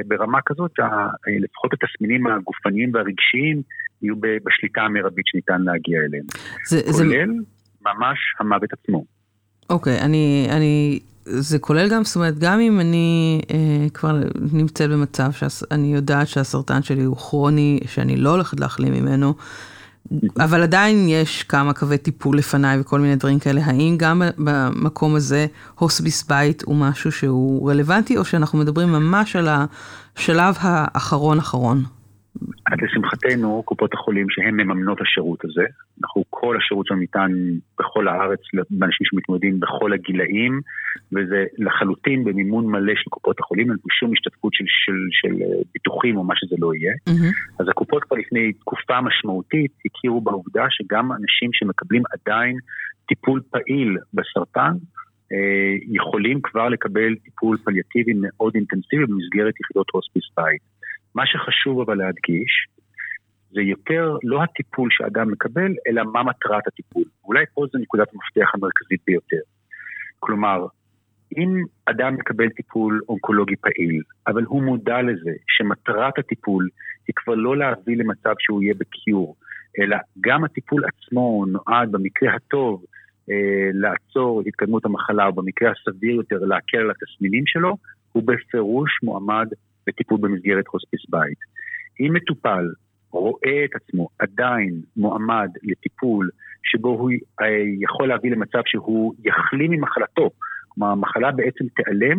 ברמה 0.07 0.39
כזאת 0.45 0.71
שלפחות 0.75 1.71
התסמינים 1.73 2.27
הגופניים 2.27 2.91
והרגשיים 2.93 3.61
יהיו 4.01 4.15
בשליטה 4.45 4.81
המרבית 4.81 5.25
שניתן 5.27 5.61
להגיע 5.61 5.99
אליהם. 5.99 6.25
זה, 6.67 6.81
כולל 6.91 7.27
זה... 7.27 7.33
ממש 7.81 8.17
המוות 8.39 8.69
עצמו. 8.73 9.05
אוקיי, 9.69 9.99
okay, 9.99 10.05
אני, 10.05 10.47
אני, 10.51 10.99
זה 11.25 11.59
כולל 11.59 11.89
גם, 11.89 12.03
זאת 12.03 12.15
אומרת, 12.15 12.39
גם 12.39 12.59
אם 12.59 12.79
אני 12.79 13.41
אה, 13.53 13.89
כבר 13.93 14.15
נמצאת 14.53 14.89
במצב 14.89 15.31
שאני 15.31 15.95
יודעת 15.95 16.27
שהסרטן 16.27 16.83
שלי 16.83 17.03
הוא 17.03 17.17
כרוני, 17.17 17.79
שאני 17.85 18.17
לא 18.17 18.29
הולכת 18.29 18.59
להחלים 18.59 18.93
ממנו, 18.93 19.33
אבל 20.39 20.63
עדיין 20.63 21.09
יש 21.09 21.43
כמה 21.43 21.73
קווי 21.73 21.97
טיפול 21.97 22.37
לפניי 22.37 22.79
וכל 22.79 22.99
מיני 22.99 23.15
דברים 23.15 23.39
כאלה. 23.39 23.61
האם 23.65 23.95
גם 23.97 24.21
במקום 24.37 25.15
הזה 25.15 25.45
הוסביס 25.79 26.23
בית 26.23 26.63
הוא 26.65 26.75
משהו 26.75 27.11
שהוא 27.11 27.69
רלוונטי, 27.71 28.17
או 28.17 28.25
שאנחנו 28.25 28.59
מדברים 28.59 28.91
ממש 28.91 29.35
על 29.35 29.47
השלב 29.49 30.55
האחרון 30.59 31.39
אחרון? 31.39 31.83
אז 32.71 32.77
לשמחתנו, 32.81 33.63
קופות 33.65 33.93
החולים 33.93 34.29
שהן 34.29 34.53
מממנות 34.53 35.01
השירות 35.01 35.45
הזה, 35.45 35.65
אנחנו, 36.01 36.23
כל 36.29 36.57
השירות 36.57 36.85
שלנו 36.87 36.99
ניתן 36.99 37.31
בכל 37.79 38.07
הארץ 38.07 38.39
לאנשים 38.53 39.05
שמתמודדים 39.09 39.59
בכל 39.59 39.93
הגילאים, 39.93 40.61
וזה 41.11 41.45
לחלוטין 41.57 42.23
במימון 42.23 42.65
מלא 42.65 42.93
של 42.95 43.09
קופות 43.09 43.39
החולים, 43.39 43.69
אין 43.71 43.77
שום 43.99 44.11
השתתפות 44.13 44.53
של, 44.53 44.65
של, 44.67 44.97
של 45.11 45.41
אה, 45.41 45.61
ביטוחים 45.73 46.17
או 46.17 46.23
מה 46.23 46.33
שזה 46.37 46.55
לא 46.59 46.73
יהיה. 46.75 46.93
Mm-hmm. 46.93 47.59
אז 47.59 47.69
הקופות 47.69 48.03
כבר 48.03 48.17
לפני 48.17 48.53
תקופה 48.53 49.01
משמעותית 49.01 49.71
הכירו 49.85 50.21
בעובדה 50.21 50.65
שגם 50.69 51.11
אנשים 51.11 51.49
שמקבלים 51.53 52.03
עדיין 52.11 52.57
טיפול 53.07 53.41
פעיל 53.51 53.97
בסרטן, 54.13 54.73
אה, 55.33 55.73
יכולים 55.87 56.41
כבר 56.43 56.69
לקבל 56.69 57.15
טיפול 57.15 57.57
פליאטיבי 57.57 58.13
מאוד 58.21 58.55
אינטנסיבי 58.55 59.05
במסגרת 59.05 59.53
יחידות 59.59 59.87
הוספיס 59.93 60.23
בית. 60.37 60.61
מה 61.15 61.23
שחשוב 61.25 61.81
אבל 61.81 61.97
להדגיש, 61.97 62.67
זה 63.51 63.61
יותר 63.61 64.17
לא 64.23 64.43
הטיפול 64.43 64.89
שאדם 64.91 65.31
מקבל, 65.31 65.71
אלא 65.87 66.03
מה 66.03 66.23
מטרת 66.23 66.67
הטיפול. 66.67 67.03
אולי 67.25 67.45
פה 67.53 67.65
זו 67.71 67.79
נקודת 67.79 68.07
המפתח 68.13 68.51
המרכזית 68.55 69.01
ביותר. 69.07 69.41
כלומר, 70.19 70.65
אם 71.37 71.63
אדם 71.85 72.15
מקבל 72.15 72.49
טיפול 72.49 73.01
אונקולוגי 73.09 73.55
פעיל, 73.55 74.01
אבל 74.27 74.43
הוא 74.43 74.63
מודע 74.63 75.01
לזה 75.01 75.31
שמטרת 75.47 76.19
הטיפול 76.19 76.69
היא 77.07 77.13
כבר 77.15 77.35
לא 77.35 77.57
להביא 77.57 77.97
למצב 77.97 78.33
שהוא 78.39 78.63
יהיה 78.63 78.73
בקיור, 78.77 79.35
אלא 79.79 79.97
גם 80.21 80.43
הטיפול 80.43 80.83
עצמו 80.85 81.45
נועד 81.47 81.91
במקרה 81.91 82.35
הטוב 82.35 82.85
אה, 83.29 83.69
לעצור 83.73 84.41
את 84.41 84.47
התקדמות 84.47 84.85
המחלה, 84.85 85.25
או 85.25 85.33
במקרה 85.33 85.71
הסביר 85.71 86.15
יותר 86.15 86.37
להקל 86.37 86.77
על 86.77 86.91
התסמינים 86.91 87.43
שלו, 87.47 87.77
הוא 88.11 88.23
בפירוש 88.23 88.91
מועמד 89.03 89.47
לטיפול 89.87 90.17
במסגרת 90.21 90.65
הוספיס 90.67 91.01
בית. 91.09 91.37
אם 91.99 92.13
מטופל 92.13 92.65
רואה 93.11 93.65
את 93.65 93.75
עצמו 93.75 94.07
עדיין 94.19 94.81
מועמד 94.97 95.49
לטיפול 95.63 96.29
שבו 96.63 96.89
הוא 96.89 97.11
אה, 97.41 97.47
יכול 97.79 98.07
להביא 98.07 98.31
למצב 98.31 98.61
שהוא 98.65 99.13
יחלים 99.23 99.71
ממחלתו, 99.71 100.29
כלומר 100.67 100.91
המחלה 100.91 101.31
בעצם 101.31 101.65
תיעלם, 101.75 102.17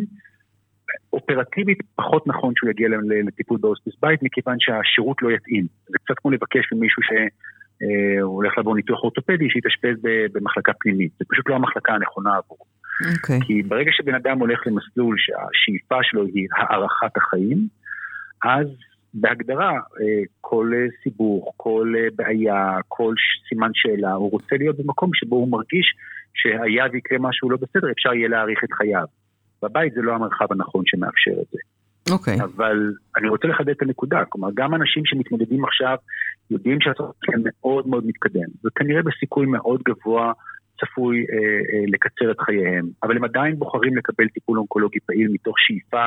אופרטיבית 1.13 1.79
פחות 1.95 2.27
נכון 2.27 2.53
שהוא 2.57 2.71
יגיע 2.71 2.89
לטיפול 3.27 3.59
בהוספיס 3.61 3.95
בית 4.03 4.23
מכיוון 4.23 4.57
שהשירות 4.59 5.23
לא 5.23 5.31
יתאים. 5.31 5.67
זה 5.89 5.99
קצת 6.05 6.15
כמו 6.17 6.31
לבקש 6.31 6.73
ממישהו 6.73 7.03
שהולך 7.03 8.59
לעבור 8.59 8.77
ניתוח 8.77 9.03
אורתופדי 9.03 9.51
שיתאשפז 9.51 9.97
במחלקה 10.33 10.73
פנימית, 10.81 11.13
זה 11.19 11.25
פשוט 11.29 11.49
לא 11.49 11.55
המחלקה 11.55 11.93
הנכונה 11.93 12.37
עבורו. 12.37 12.65
Okay. 13.01 13.17
אוקיי. 13.17 13.41
כי 13.47 13.63
ברגע 13.63 13.91
שבן 13.93 14.15
אדם 14.15 14.39
הולך 14.39 14.61
למסלול 14.67 15.17
שהשאיפה 15.19 15.99
שלו 16.03 16.25
היא 16.25 16.49
הארכת 16.57 17.17
החיים, 17.17 17.69
אז 18.45 18.67
בהגדרה 19.15 19.73
אה, 19.73 20.23
כל 20.41 20.73
סיבוך, 21.03 21.55
כל 21.57 21.95
אה, 21.99 22.09
בעיה, 22.17 22.77
כל 22.89 23.15
סימן 23.49 23.71
שאלה, 23.75 24.13
הוא 24.13 24.31
רוצה 24.31 24.57
להיות 24.59 24.77
במקום 24.77 25.11
שבו 25.15 25.37
הוא 25.37 25.49
מרגיש 25.49 25.95
שהיה 26.35 26.85
ויקרה 26.93 27.19
משהו 27.19 27.51
לא 27.51 27.57
בסדר, 27.57 27.91
אפשר 27.91 28.15
יהיה 28.15 28.29
להאריך 28.29 28.65
את 28.65 28.73
חייו. 28.73 29.07
בבית 29.63 29.95
זה 29.95 30.03
לא 30.03 30.15
המרחב 30.15 30.47
הנכון 30.51 30.83
שמאפשר 30.87 31.41
את 31.43 31.47
זה. 31.53 31.59
אוקיי. 32.13 32.41
Okay. 32.41 32.45
אבל 32.45 32.93
אני 33.17 33.29
רוצה 33.29 33.49
לחדד 33.49 33.69
את 33.69 33.83
הנקודה, 33.83 34.25
כלומר 34.29 34.49
גם 34.55 34.75
אנשים 34.75 35.03
שמתמודדים 35.07 35.65
עכשיו 35.65 35.97
יודעים 36.51 36.81
שהצורך 36.81 37.13
שלהם 37.25 37.43
מאוד 37.45 37.89
מאוד 37.89 38.07
מתקדם, 38.07 38.49
וכנראה 38.65 39.03
בסיכוי 39.03 39.47
מאוד 39.47 39.83
גבוה 39.83 40.33
צפוי 40.85 41.17
אה, 41.19 41.37
אה, 41.37 41.85
לקצר 41.87 42.31
את 42.31 42.41
חייהם, 42.41 42.89
אבל 43.03 43.17
הם 43.17 43.25
עדיין 43.25 43.59
בוחרים 43.59 43.97
לקבל 43.97 44.29
טיפול 44.29 44.59
אונקולוגי 44.59 44.99
פעיל 45.07 45.29
מתוך 45.33 45.55
שאיפה 45.59 46.07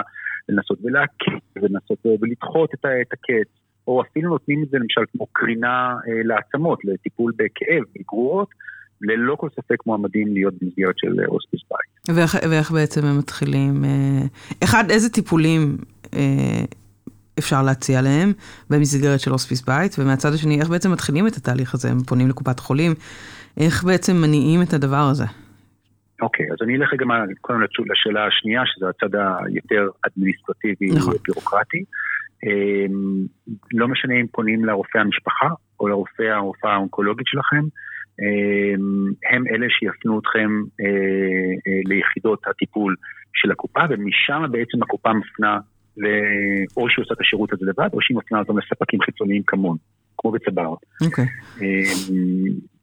לנסות 0.49 0.79
ולהקט 0.83 1.21
ולנסות 1.55 1.99
אה, 2.05 2.11
ולדחות 2.21 2.73
את, 2.73 2.85
את 3.01 3.13
הקץ, 3.13 3.47
או 3.87 4.01
אפילו 4.01 4.29
נותנים 4.29 4.63
את 4.63 4.69
זה 4.69 4.77
למשל 4.77 5.01
כמו 5.11 5.25
קרינה 5.31 5.95
אה, 6.07 6.23
לעצמות, 6.23 6.85
לטיפול 6.85 7.31
בכאב, 7.37 7.83
בגרורות, 7.95 8.49
ללא 9.01 9.35
כל 9.35 9.49
ספק 9.49 9.85
מועמדים 9.85 10.33
להיות 10.33 10.53
במסגרת 10.61 10.97
של 10.97 11.19
אה, 11.19 11.25
הוספיס 11.27 11.61
בית. 11.69 12.17
ואיך, 12.17 12.37
ואיך 12.49 12.71
בעצם 12.71 13.05
הם 13.05 13.17
מתחילים, 13.17 13.85
אה, 13.85 14.21
אחד, 14.63 14.83
איזה 14.89 15.09
טיפולים 15.09 15.77
אה, 16.13 16.65
אפשר 17.39 17.61
להציע 17.61 18.01
להם 18.01 18.33
במסגרת 18.69 19.19
של 19.19 19.31
הוספיס 19.31 19.61
בית, 19.61 19.95
ומהצד 19.99 20.33
השני, 20.33 20.59
איך 20.59 20.69
בעצם 20.69 20.91
מתחילים 20.91 21.27
את 21.27 21.35
התהליך 21.37 21.73
הזה? 21.73 21.91
הם 21.91 22.03
פונים 22.03 22.29
לקופת 22.29 22.59
חולים, 22.59 22.93
איך 23.57 23.83
בעצם 23.83 24.13
מניעים 24.21 24.61
את 24.61 24.73
הדבר 24.73 25.07
הזה? 25.11 25.25
אוקיי, 26.21 26.45
okay, 26.45 26.53
אז 26.53 26.57
אני 26.61 26.75
אלך 26.75 26.93
רגע 26.93 27.05
קודם 27.41 27.59
לשאלה 27.61 28.27
השנייה, 28.27 28.61
שזה 28.65 28.85
הצד 28.89 29.15
היותר 29.15 29.87
אדמיניסטרטיבי 30.07 30.91
נכון. 30.95 31.13
בירוקרטי. 31.27 31.83
אמ, 32.43 33.25
לא 33.71 33.87
משנה 33.87 34.13
אם 34.13 34.27
פונים 34.31 34.65
לרופא 34.65 34.97
המשפחה 34.97 35.49
או 35.79 35.87
לרופא 35.87 36.23
הרופאה 36.23 36.73
האונקולוגית 36.73 37.27
שלכם, 37.27 37.63
אמ, 38.19 39.11
הם 39.31 39.43
אלה 39.47 39.67
שיפנו 39.69 40.19
אתכם 40.19 40.49
אה, 40.81 40.85
אה, 41.67 41.79
ליחידות 41.85 42.47
הטיפול 42.47 42.95
של 43.33 43.51
הקופה, 43.51 43.79
ומשם 43.89 44.43
בעצם 44.51 44.83
הקופה 44.83 45.13
מפנה, 45.13 45.59
או 46.77 46.89
שהיא 46.89 47.03
עושה 47.03 47.13
את 47.13 47.21
השירות 47.21 47.53
הזה 47.53 47.65
לבד, 47.65 47.89
או 47.93 48.01
שהיא 48.01 48.17
מפנה 48.17 48.39
אותם 48.39 48.57
לספקים 48.57 49.01
חיצוניים 49.01 49.43
כמון, 49.47 49.77
כמו 50.17 50.31
בצבאות. 50.31 50.79
אוקיי. 51.05 51.25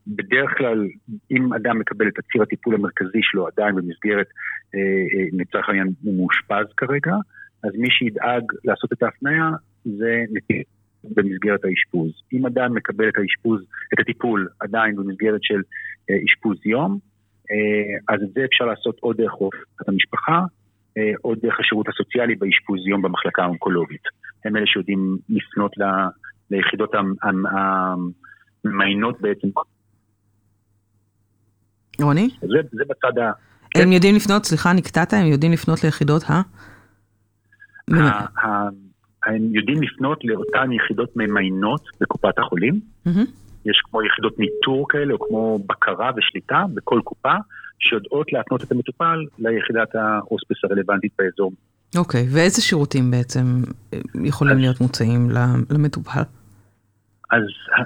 בדרך 0.06 0.50
כלל, 0.58 0.88
אם 1.30 1.54
אדם 1.54 1.78
מקבל 1.78 2.08
את 2.08 2.18
הציר 2.18 2.42
הטיפול 2.42 2.74
המרכזי 2.74 3.20
שלו 3.22 3.46
עדיין 3.46 3.74
במסגרת, 3.74 4.26
אה, 4.74 4.80
אה, 4.80 5.26
לצורך 5.32 5.68
העניין 5.68 5.88
הוא 6.02 6.16
מאושפז 6.16 6.72
כרגע, 6.76 7.14
אז 7.64 7.70
מי 7.74 7.90
שידאג 7.90 8.42
לעשות 8.64 8.92
את 8.92 9.02
ההפניה 9.02 9.50
זה 9.84 10.24
נתיב 10.32 10.62
במסגרת 11.04 11.64
האשפוז. 11.64 12.12
אם 12.32 12.46
אדם 12.46 12.74
מקבל 12.74 13.08
את 13.08 13.18
האשפוז, 13.18 13.60
את 13.94 14.00
הטיפול 14.00 14.48
עדיין 14.60 14.96
במסגרת 14.96 15.42
של 15.42 15.62
אה, 16.10 16.16
אשפוז 16.28 16.56
יום, 16.64 16.98
אז 18.08 18.22
את 18.22 18.32
זה 18.34 18.44
אפשר 18.44 18.64
לעשות 18.64 18.98
או 19.02 19.12
דרך 19.12 19.32
רופאת 19.32 19.88
המשפחה, 19.88 20.40
או 21.24 21.34
דרך 21.34 21.60
השירות 21.60 21.88
הסוציאלי 21.88 22.34
באשפוז 22.34 22.86
יום 22.86 23.02
במחלקה 23.02 23.42
האונקולוגית. 23.42 24.02
הם 24.44 24.56
אלה 24.56 24.66
שיודעים 24.66 25.16
לפנות 25.28 25.78
ל, 25.78 25.82
ליחידות 26.50 26.92
הממיינות 28.64 29.20
בעצם 29.20 29.48
רוני? 32.02 32.28
זה, 32.40 32.58
זה 32.72 32.84
בצד 32.88 33.18
ה... 33.18 33.32
הם 33.74 33.84
כן. 33.84 33.92
יודעים 33.92 34.14
לפנות, 34.14 34.44
סליחה, 34.44 34.72
נקטעת, 34.72 35.12
הם 35.12 35.26
יודעים 35.26 35.52
לפנות 35.52 35.84
ליחידות 35.84 36.22
ה... 36.30 36.42
הם 39.26 39.54
יודעים 39.54 39.82
לפנות 39.82 40.18
לאותן 40.24 40.72
יחידות 40.72 41.16
ממיינות 41.16 41.82
בקופת 42.00 42.38
החולים. 42.38 42.80
יש 43.66 43.82
כמו 43.90 44.02
יחידות 44.02 44.38
ניטור 44.38 44.86
כאלה, 44.88 45.12
או 45.14 45.18
כמו 45.18 45.58
בקרה 45.66 46.10
ושליטה 46.16 46.64
בכל 46.74 47.00
קופה, 47.04 47.34
שיודעות 47.78 48.32
להפנות 48.32 48.62
את 48.64 48.72
המטופל 48.72 49.18
ליחידת 49.38 49.94
ההוספיס 49.94 50.58
הרלוונטית 50.64 51.12
באזור. 51.18 51.52
אוקיי, 51.96 52.22
okay, 52.22 52.26
ואיזה 52.30 52.62
שירותים 52.62 53.10
בעצם 53.10 53.62
יכולים 54.24 54.58
להיות 54.58 54.80
מוצאים 54.80 55.30
למטופל? 55.70 56.22
אז 57.30 57.42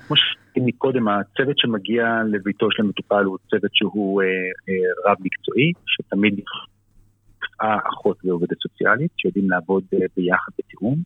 כמו 0.09 0.17
שהזכרתי 0.57 0.61
מקודם, 0.61 1.09
הצוות 1.09 1.59
שמגיע 1.59 2.05
לביתו 2.33 2.67
של 2.71 2.83
המטופל 2.83 3.25
הוא 3.25 3.39
צוות 3.51 3.71
שהוא 3.75 4.23
אה, 4.23 4.27
אה, 4.27 5.11
רב 5.11 5.17
מקצועי, 5.21 5.73
שתמיד 5.87 6.35
נפעה 6.35 7.79
אחות 7.89 8.17
ועובדת 8.25 8.59
סוציאלית, 8.63 9.11
שיודעים 9.17 9.51
לעבוד 9.51 9.85
אה, 9.95 9.99
ביחד 10.17 10.53
בתיאום. 10.59 10.97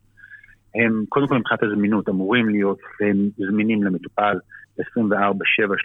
הם 0.75 1.03
קודם 1.09 1.27
כל 1.27 1.37
מבחינת 1.37 1.63
הזמינות 1.63 2.09
אמורים 2.09 2.49
להיות 2.49 2.79
הם 3.01 3.29
זמינים 3.37 3.83
למטופל 3.83 4.37
24/7 4.79 4.81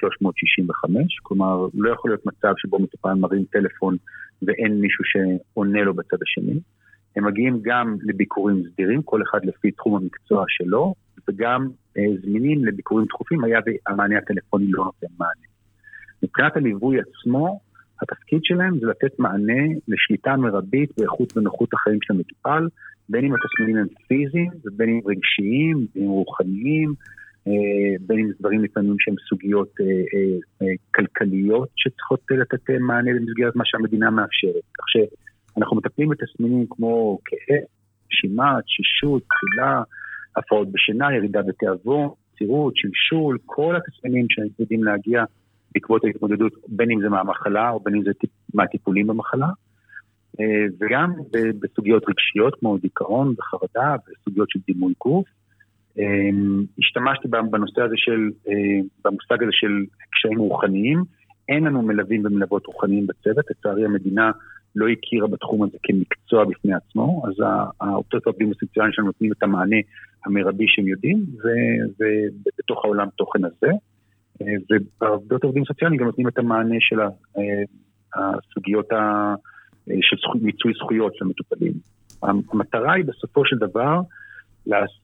365, 0.01 1.21
כלומר 1.23 1.67
לא 1.75 1.93
יכול 1.93 2.11
להיות 2.11 2.27
מצב 2.27 2.53
שבו 2.57 2.79
מטופל 2.79 3.15
מרים 3.15 3.45
טלפון 3.53 3.97
ואין 4.43 4.81
מישהו 4.81 5.05
שעונה 5.05 5.83
לו 5.83 5.95
בצד 5.95 6.17
השני. 6.23 6.61
הם 7.17 7.27
מגיעים 7.27 7.59
גם 7.63 7.97
לביקורים 8.03 8.63
סדירים, 8.73 9.03
כל 9.03 9.23
אחד 9.23 9.45
לפי 9.45 9.71
תחום 9.71 9.97
המקצוע 9.97 10.45
שלו, 10.49 10.95
וגם 11.29 11.69
זמינים 12.23 12.65
לביקורים 12.65 13.07
דחופים, 13.07 13.45
היה 13.45 13.59
והמענה 13.67 14.19
הטלפוני 14.19 14.67
לא 14.69 14.85
נותן 14.85 15.15
מענה. 15.19 15.47
מבחינת 16.23 16.57
הליווי 16.57 16.99
עצמו, 17.01 17.61
התפקיד 18.03 18.41
שלהם 18.43 18.79
זה 18.81 18.87
לתת 18.87 19.19
מענה 19.19 19.63
לשליטה 19.89 20.37
מרבית 20.37 20.91
באיכות 20.99 21.37
ונוחות 21.37 21.75
החיים 21.75 21.99
של 22.03 22.15
המטופל, 22.15 22.69
בין 23.09 23.25
אם 23.25 23.33
התסמינים 23.35 23.77
הם 23.77 23.87
פיזיים 24.09 24.51
ובין 24.65 24.89
אם 24.89 25.01
רגשיים, 25.07 25.87
בין 25.95 26.05
אם 26.05 26.09
רוחניים, 26.09 26.95
אה, 27.49 27.97
בין 28.07 28.19
אם 28.19 28.31
דברים 28.41 28.65
לפעמים 28.65 28.97
שהם 28.99 29.15
סוגיות 29.29 29.75
אה, 29.81 30.67
כלכליות 30.95 31.69
שצריכות 31.77 32.21
לתת 32.31 32.71
מענה 32.81 33.11
במסגרת 33.15 33.57
מה 33.57 33.65
שהמדינה 33.67 34.11
מאפשרת. 34.11 34.65
כך 34.79 34.85
שאנחנו 34.89 35.77
מטפלים 35.77 36.09
בתסמינים 36.09 36.67
כמו 36.71 37.19
כאב, 37.25 37.65
נשימה, 38.13 38.59
תשישות, 38.67 39.23
תחילה, 39.23 39.83
הפרעות 40.37 40.73
בשינה, 40.73 41.15
ירידה 41.15 41.43
בתיאבון, 41.43 42.09
צירות, 42.39 42.77
שלשול, 42.77 43.39
כל 43.47 43.77
התסמינים 43.77 44.27
שאנחנו 44.31 44.55
יודעים 44.59 44.85
להגיע 44.85 45.25
בעקבות 45.75 46.05
ההתמודדות, 46.05 46.53
בין 46.69 46.91
אם 46.91 47.01
זה 47.01 47.09
מהמחלה 47.09 47.71
או 47.71 47.81
בין 47.81 47.95
אם 47.95 48.03
זה 48.03 48.11
מהטיפולים 48.55 49.07
במחלה. 49.07 49.47
אה, 50.41 50.67
וגם 50.81 51.13
בסוגיות 51.61 52.05
רגשיות 52.09 52.55
כמו 52.61 52.79
דיכאון 52.79 53.35
וחרדה 53.39 53.97
וסוגיות 54.09 54.51
של 54.51 54.61
דימוי 54.67 54.95
גוף. 55.05 55.27
השתמשתי 56.79 57.29
בנושא 57.29 57.83
הזה 57.83 57.95
של, 57.97 58.31
במושג 59.05 59.43
הזה 59.43 59.53
של 59.53 59.85
קשיים 60.13 60.39
רוחניים. 60.39 61.05
אין 61.49 61.65
לנו 61.65 61.83
מלווים 61.83 62.27
ומלוות 62.27 62.67
רוחניים 62.67 63.07
בצוות, 63.07 63.45
לצערי 63.51 63.85
המדינה 63.85 64.31
לא 64.77 64.89
הכירה 64.89 65.29
בתחום 65.29 65.63
הזה 65.63 65.79
כמקצוע 65.83 66.45
בפני 66.45 66.75
עצמו, 66.75 67.23
אז 67.29 67.35
העובדות 67.81 68.27
העובדים 68.27 68.51
הסוציאליים 68.51 68.93
שלנו 68.93 69.07
נותנים 69.07 69.33
את 69.33 69.43
המענה 69.43 69.77
המרבי 70.27 70.65
שהם 70.69 70.87
יודעים, 70.87 71.27
ובתוך 71.99 72.85
העולם 72.85 73.09
תוכן 73.17 73.45
הזה. 73.45 73.73
ובעובדות 74.41 75.45
העובדים 75.45 75.63
הסוציאליים 75.63 76.01
גם 76.01 76.07
נותנים 76.07 76.29
את 76.29 76.39
המענה 76.39 76.77
של 76.81 76.97
הסוגיות 78.15 78.89
של 80.01 80.17
מיצוי 80.43 80.73
זכויות 80.73 81.17
של 81.17 81.25
מטופלים. 81.25 81.73
המטרה 82.23 82.93
היא 82.93 83.05
בסופו 83.05 83.45
של 83.45 83.57
דבר 83.57 84.01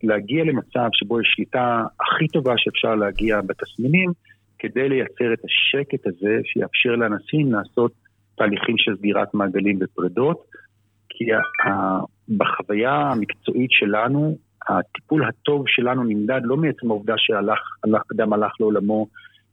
להגיע 0.02 0.44
למצב 0.44 0.88
שבו 0.92 1.20
יש 1.20 1.32
שליטה 1.36 1.84
הכי 2.00 2.28
טובה 2.28 2.54
שאפשר 2.56 2.94
להגיע 2.94 3.40
בתסמינים, 3.40 4.10
כדי 4.58 4.88
לייצר 4.88 5.32
את 5.32 5.44
השקט 5.44 6.06
הזה 6.06 6.40
שיאפשר 6.44 6.96
לאנשים 6.96 7.52
לעשות 7.52 7.92
תהליכים 8.42 8.78
של 8.78 8.96
סגירת 8.96 9.34
מעגלים 9.34 9.78
ופרדות, 9.80 10.46
כי 11.08 11.24
בחוויה 12.36 12.92
המקצועית 12.92 13.70
שלנו, 13.70 14.36
הטיפול 14.68 15.24
הטוב 15.24 15.64
שלנו 15.66 16.04
נמדד 16.04 16.40
לא 16.44 16.56
מעצם 16.56 16.90
העובדה 16.90 17.14
שאדם 17.16 18.32
הלך 18.32 18.52
לעולמו 18.60 19.06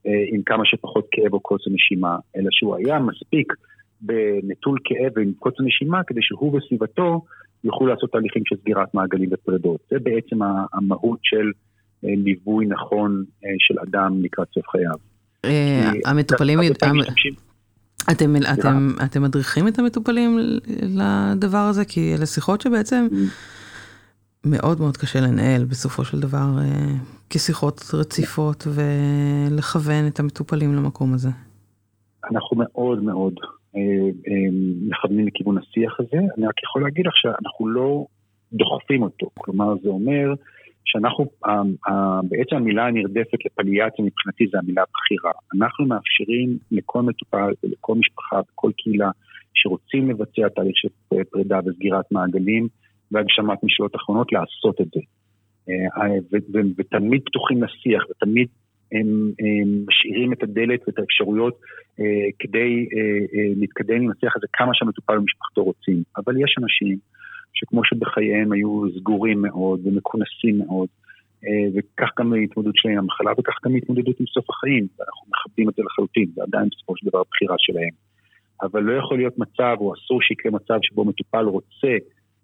אה, 0.07 0.11
עם 0.31 0.41
כמה 0.45 0.65
שפחות 0.65 1.07
כאב 1.11 1.33
או 1.33 1.39
קוצר 1.39 1.71
נשימה, 1.71 2.17
אלא 2.35 2.47
שהוא 2.51 2.75
היה 2.75 2.99
מספיק 2.99 3.53
בנטול 4.01 4.77
כאב 4.83 5.11
ועם 5.15 5.31
קוצר 5.39 5.63
נשימה 5.63 6.03
כדי 6.07 6.21
שהוא 6.21 6.57
וסביבתו 6.57 7.25
יוכלו 7.63 7.87
לעשות 7.87 8.11
תהליכים 8.11 8.41
של 8.45 8.55
סגירת 8.61 8.93
מעגלים 8.93 9.29
ופרדות. 9.31 9.81
זה 9.89 9.99
בעצם 9.99 10.39
המהות 10.73 11.19
של 11.23 11.51
אה, 12.05 12.09
ליווי 12.17 12.65
נכון 12.65 13.23
אה, 13.45 13.49
של 13.59 13.79
אדם 13.79 14.23
לקראת 14.23 14.47
סוף 14.53 14.67
חייו. 14.69 14.95
המטופלים, 16.05 16.59
אתם, 18.11 18.35
אתם, 18.53 18.89
אתם 19.05 19.21
מדריכים 19.23 19.67
את 19.67 19.79
המטופלים 19.79 20.37
לדבר 20.81 21.57
הזה? 21.57 21.85
כי 21.85 22.15
אלה 22.17 22.25
שיחות 22.25 22.61
שבעצם 22.61 23.07
mm. 23.11 23.15
מאוד 24.45 24.79
מאוד 24.79 24.97
קשה 24.97 25.19
לנהל 25.19 25.65
בסופו 25.65 26.05
של 26.05 26.19
דבר 26.19 26.47
אה, 26.59 26.95
כשיחות 27.29 27.81
רציפות 27.93 28.67
ולכוון 28.67 30.07
את 30.07 30.19
המטופלים 30.19 30.75
למקום 30.75 31.13
הזה. 31.13 31.29
אנחנו 32.31 32.57
מאוד 32.57 33.03
מאוד 33.03 33.33
אה, 33.75 33.81
אה, 34.27 34.49
מכוונים 34.87 35.27
לכיוון 35.27 35.57
השיח 35.57 35.99
הזה. 35.99 36.17
אני 36.37 36.47
רק 36.47 36.63
יכול 36.63 36.83
להגיד 36.83 37.05
לך 37.07 37.13
שאנחנו 37.15 37.67
לא 37.67 38.05
דוחפים 38.53 39.03
אותו. 39.03 39.29
כלומר, 39.37 39.73
זה 39.83 39.89
אומר 39.89 40.33
שאנחנו, 40.91 41.25
בעצם 42.29 42.55
המילה 42.55 42.87
הנרדפת 42.87 43.45
לפליאציה 43.45 44.05
מבחינתי 44.05 44.47
זה 44.51 44.57
המילה 44.59 44.83
בחירה. 44.93 45.31
אנחנו 45.55 45.85
מאפשרים 45.85 46.57
לכל 46.71 47.01
מטופל 47.01 47.51
ולכל 47.63 47.95
משפחה 47.95 48.39
וכל 48.39 48.71
קהילה 48.77 49.09
שרוצים 49.53 50.09
לבצע 50.09 50.49
תהליך 50.55 50.77
של 50.77 50.89
פרידה 51.31 51.59
וסגירת 51.65 52.11
מעגלים 52.11 52.67
והגשמת 53.11 53.63
משאלות 53.63 53.95
אחרונות 53.95 54.31
לעשות 54.31 54.81
את 54.81 54.87
זה. 54.93 54.99
אה, 55.69 56.39
ותמיד 56.77 57.21
פתוחים 57.25 57.63
לשיח 57.63 58.03
ותמיד 58.09 58.47
הם, 58.91 59.31
הם 59.39 59.85
משאירים 59.87 60.33
את 60.33 60.43
הדלת 60.43 60.79
ואת 60.87 60.99
האפשרויות 60.99 61.59
אה, 61.99 62.29
כדי 62.39 62.87
אה, 62.95 63.01
אה, 63.33 63.53
להתקדם 63.59 64.01
עם 64.01 64.11
השיח 64.11 64.35
הזה 64.35 64.47
כמה 64.53 64.71
שהמטופל 64.73 65.17
ומשפחתו 65.17 65.63
רוצים. 65.63 66.03
אבל 66.17 66.33
יש 66.43 66.55
אנשים 66.61 66.97
שכמו 67.59 67.81
שבחייהם 67.83 68.51
היו 68.51 68.81
סגורים 68.97 69.41
מאוד 69.41 69.79
ומכונסים 69.83 70.57
מאוד, 70.57 70.87
אה, 71.45 71.67
וכך 71.73 72.09
גם 72.19 72.33
ההתמודדות 72.33 72.75
שלהם 72.75 72.97
עם 72.97 73.03
המחלה 73.03 73.31
וכך 73.37 73.57
גם 73.65 73.73
ההתמודדות 73.73 74.19
עם 74.19 74.25
סוף 74.25 74.49
החיים, 74.49 74.87
ואנחנו 74.99 75.27
מכבדים 75.31 75.69
את 75.69 75.73
זה 75.75 75.83
לחלוטין, 75.85 76.25
זה 76.35 76.41
עדיין 76.43 76.69
בסופו 76.71 76.93
של 76.97 77.07
דבר 77.09 77.21
בחירה 77.31 77.55
שלהם. 77.57 77.93
אבל 78.61 78.81
לא 78.81 78.93
יכול 78.99 79.17
להיות 79.17 79.37
מצב, 79.37 79.75
או 79.79 79.93
אסור 79.93 80.21
שיקרה 80.21 80.51
מצב 80.51 80.79
שבו 80.81 81.05
מטופל 81.05 81.45
רוצה 81.45 81.93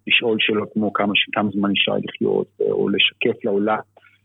לשאול 0.07 0.37
שאלות 0.39 0.69
כמו 0.73 0.93
כמה, 0.93 1.13
כמה 1.31 1.49
זמן 1.53 1.71
נשאר 1.71 1.97
לחיות, 2.03 2.47
או 2.59 2.89
לשקף 2.89 3.45
לעולם 3.45 3.77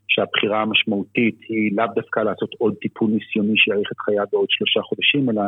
שהבחירה 0.08 0.62
המשמעותית 0.62 1.38
היא 1.48 1.70
לאו 1.76 1.86
דווקא 1.94 2.20
לעשות 2.20 2.50
עוד 2.58 2.74
טיפול 2.80 3.10
ניסיוני 3.10 3.56
שיאריך 3.56 3.92
את 3.92 3.98
חייו 3.98 4.24
בעוד 4.32 4.46
שלושה 4.50 4.80
חודשים, 4.80 5.30
אלא 5.30 5.42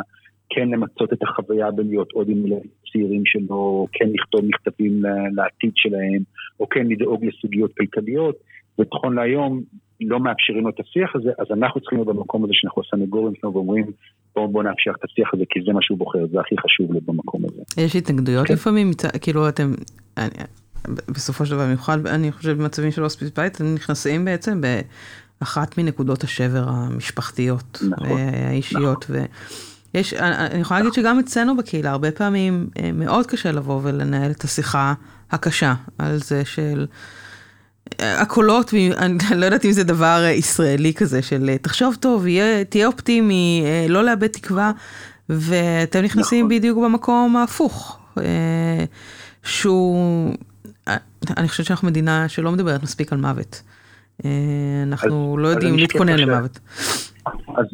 כן 0.54 0.68
למצות 0.68 1.12
את 1.12 1.22
החוויה 1.22 1.70
בלהיות 1.70 2.12
עוד 2.12 2.28
עם 2.28 2.44
צעירים 2.92 3.22
שלו, 3.24 3.86
כן 3.92 4.08
לכתוב 4.12 4.44
מכתבים 4.44 5.02
לעתיד 5.36 5.72
שלהם, 5.74 6.22
או 6.60 6.68
כן 6.68 6.86
לדאוג 6.86 7.24
לסוגיות 7.24 7.70
כלכליות, 7.78 8.36
ונכון 8.78 9.14
להיום 9.14 9.62
לא 10.00 10.20
מאפשרים 10.20 10.64
לו 10.64 10.70
את 10.70 10.80
השיח 10.80 11.16
הזה, 11.16 11.30
אז 11.38 11.46
אנחנו 11.50 11.80
צריכים 11.80 11.98
להיות 11.98 12.16
במקום 12.16 12.44
הזה 12.44 12.52
שאנחנו 12.54 12.82
הסנגורים 12.82 13.34
שלנו 13.40 13.54
ואומרים 13.54 13.84
בואו 14.34 14.48
בוא 14.48 14.62
נאפשר 14.62 14.90
את 14.90 15.04
השיח 15.04 15.34
הזה 15.34 15.44
כי 15.50 15.60
זה 15.66 15.72
מה 15.72 15.78
שהוא 15.82 15.98
בוחר, 15.98 16.26
זה 16.32 16.40
הכי 16.40 16.54
חשוב 16.58 16.92
לו 16.92 17.00
במקום 17.00 17.42
הזה. 17.44 17.62
יש 17.82 17.96
התנגדויות 17.96 18.46
כן. 18.46 18.54
לפעמים, 18.54 18.90
כאילו 19.20 19.48
אתם, 19.48 19.72
אני, 20.16 20.30
בסופו 21.08 21.46
של 21.46 21.54
דבר, 21.54 21.64
במיוחד 21.64 22.06
אני 22.06 22.32
חושב 22.32 22.52
במצבים 22.52 22.90
של 22.90 23.02
הוספיס 23.02 23.30
בית, 23.38 23.56
אתם 23.56 23.74
נכנסים 23.74 24.24
בעצם 24.24 24.60
באחת 25.40 25.78
מנקודות 25.78 26.22
השבר 26.24 26.64
המשפחתיות, 26.66 27.78
נכון, 27.90 28.18
האישיות. 28.48 29.10
נכון. 29.10 29.71
יש, 29.94 30.14
אני 30.14 30.60
יכולה 30.60 30.80
להגיד 30.80 30.94
שגם 30.94 31.18
אצלנו 31.18 31.56
בקהילה, 31.56 31.90
הרבה 31.90 32.10
פעמים 32.10 32.68
אה, 32.78 32.92
מאוד 32.92 33.26
קשה 33.26 33.52
לבוא 33.52 33.80
ולנהל 33.82 34.30
את 34.30 34.44
השיחה 34.44 34.94
הקשה 35.30 35.74
על 35.98 36.18
זה 36.18 36.44
של... 36.44 36.86
אה, 38.00 38.20
הקולות, 38.20 38.74
אני 38.98 39.18
לא 39.36 39.44
יודעת 39.44 39.64
אם 39.64 39.72
זה 39.72 39.84
דבר 39.84 40.20
אה, 40.24 40.30
ישראלי 40.30 40.94
כזה, 40.94 41.22
של 41.22 41.50
תחשוב 41.62 41.96
טוב, 42.00 42.26
יהיה, 42.26 42.64
תהיה 42.64 42.86
אופטימי, 42.86 43.64
לא 43.88 44.04
לאבד 44.04 44.26
תקווה, 44.26 44.72
ואתם 45.28 46.02
נכנסים 46.02 46.46
נכון. 46.46 46.56
בדיוק 46.56 46.78
במקום 46.84 47.36
ההפוך, 47.36 47.98
שהוא, 49.42 50.34
אני 51.36 51.48
חושבת 51.48 51.66
שאנחנו 51.66 51.88
מדינה 51.88 52.28
שלא 52.28 52.52
מדברת 52.52 52.82
מספיק 52.82 53.12
על 53.12 53.18
מוות. 53.18 53.62
אנחנו 54.82 55.38
לא 55.38 55.48
יודעים 55.48 55.78
להתכונן 55.78 56.18
למוות. 56.18 56.58
אז 57.26 57.66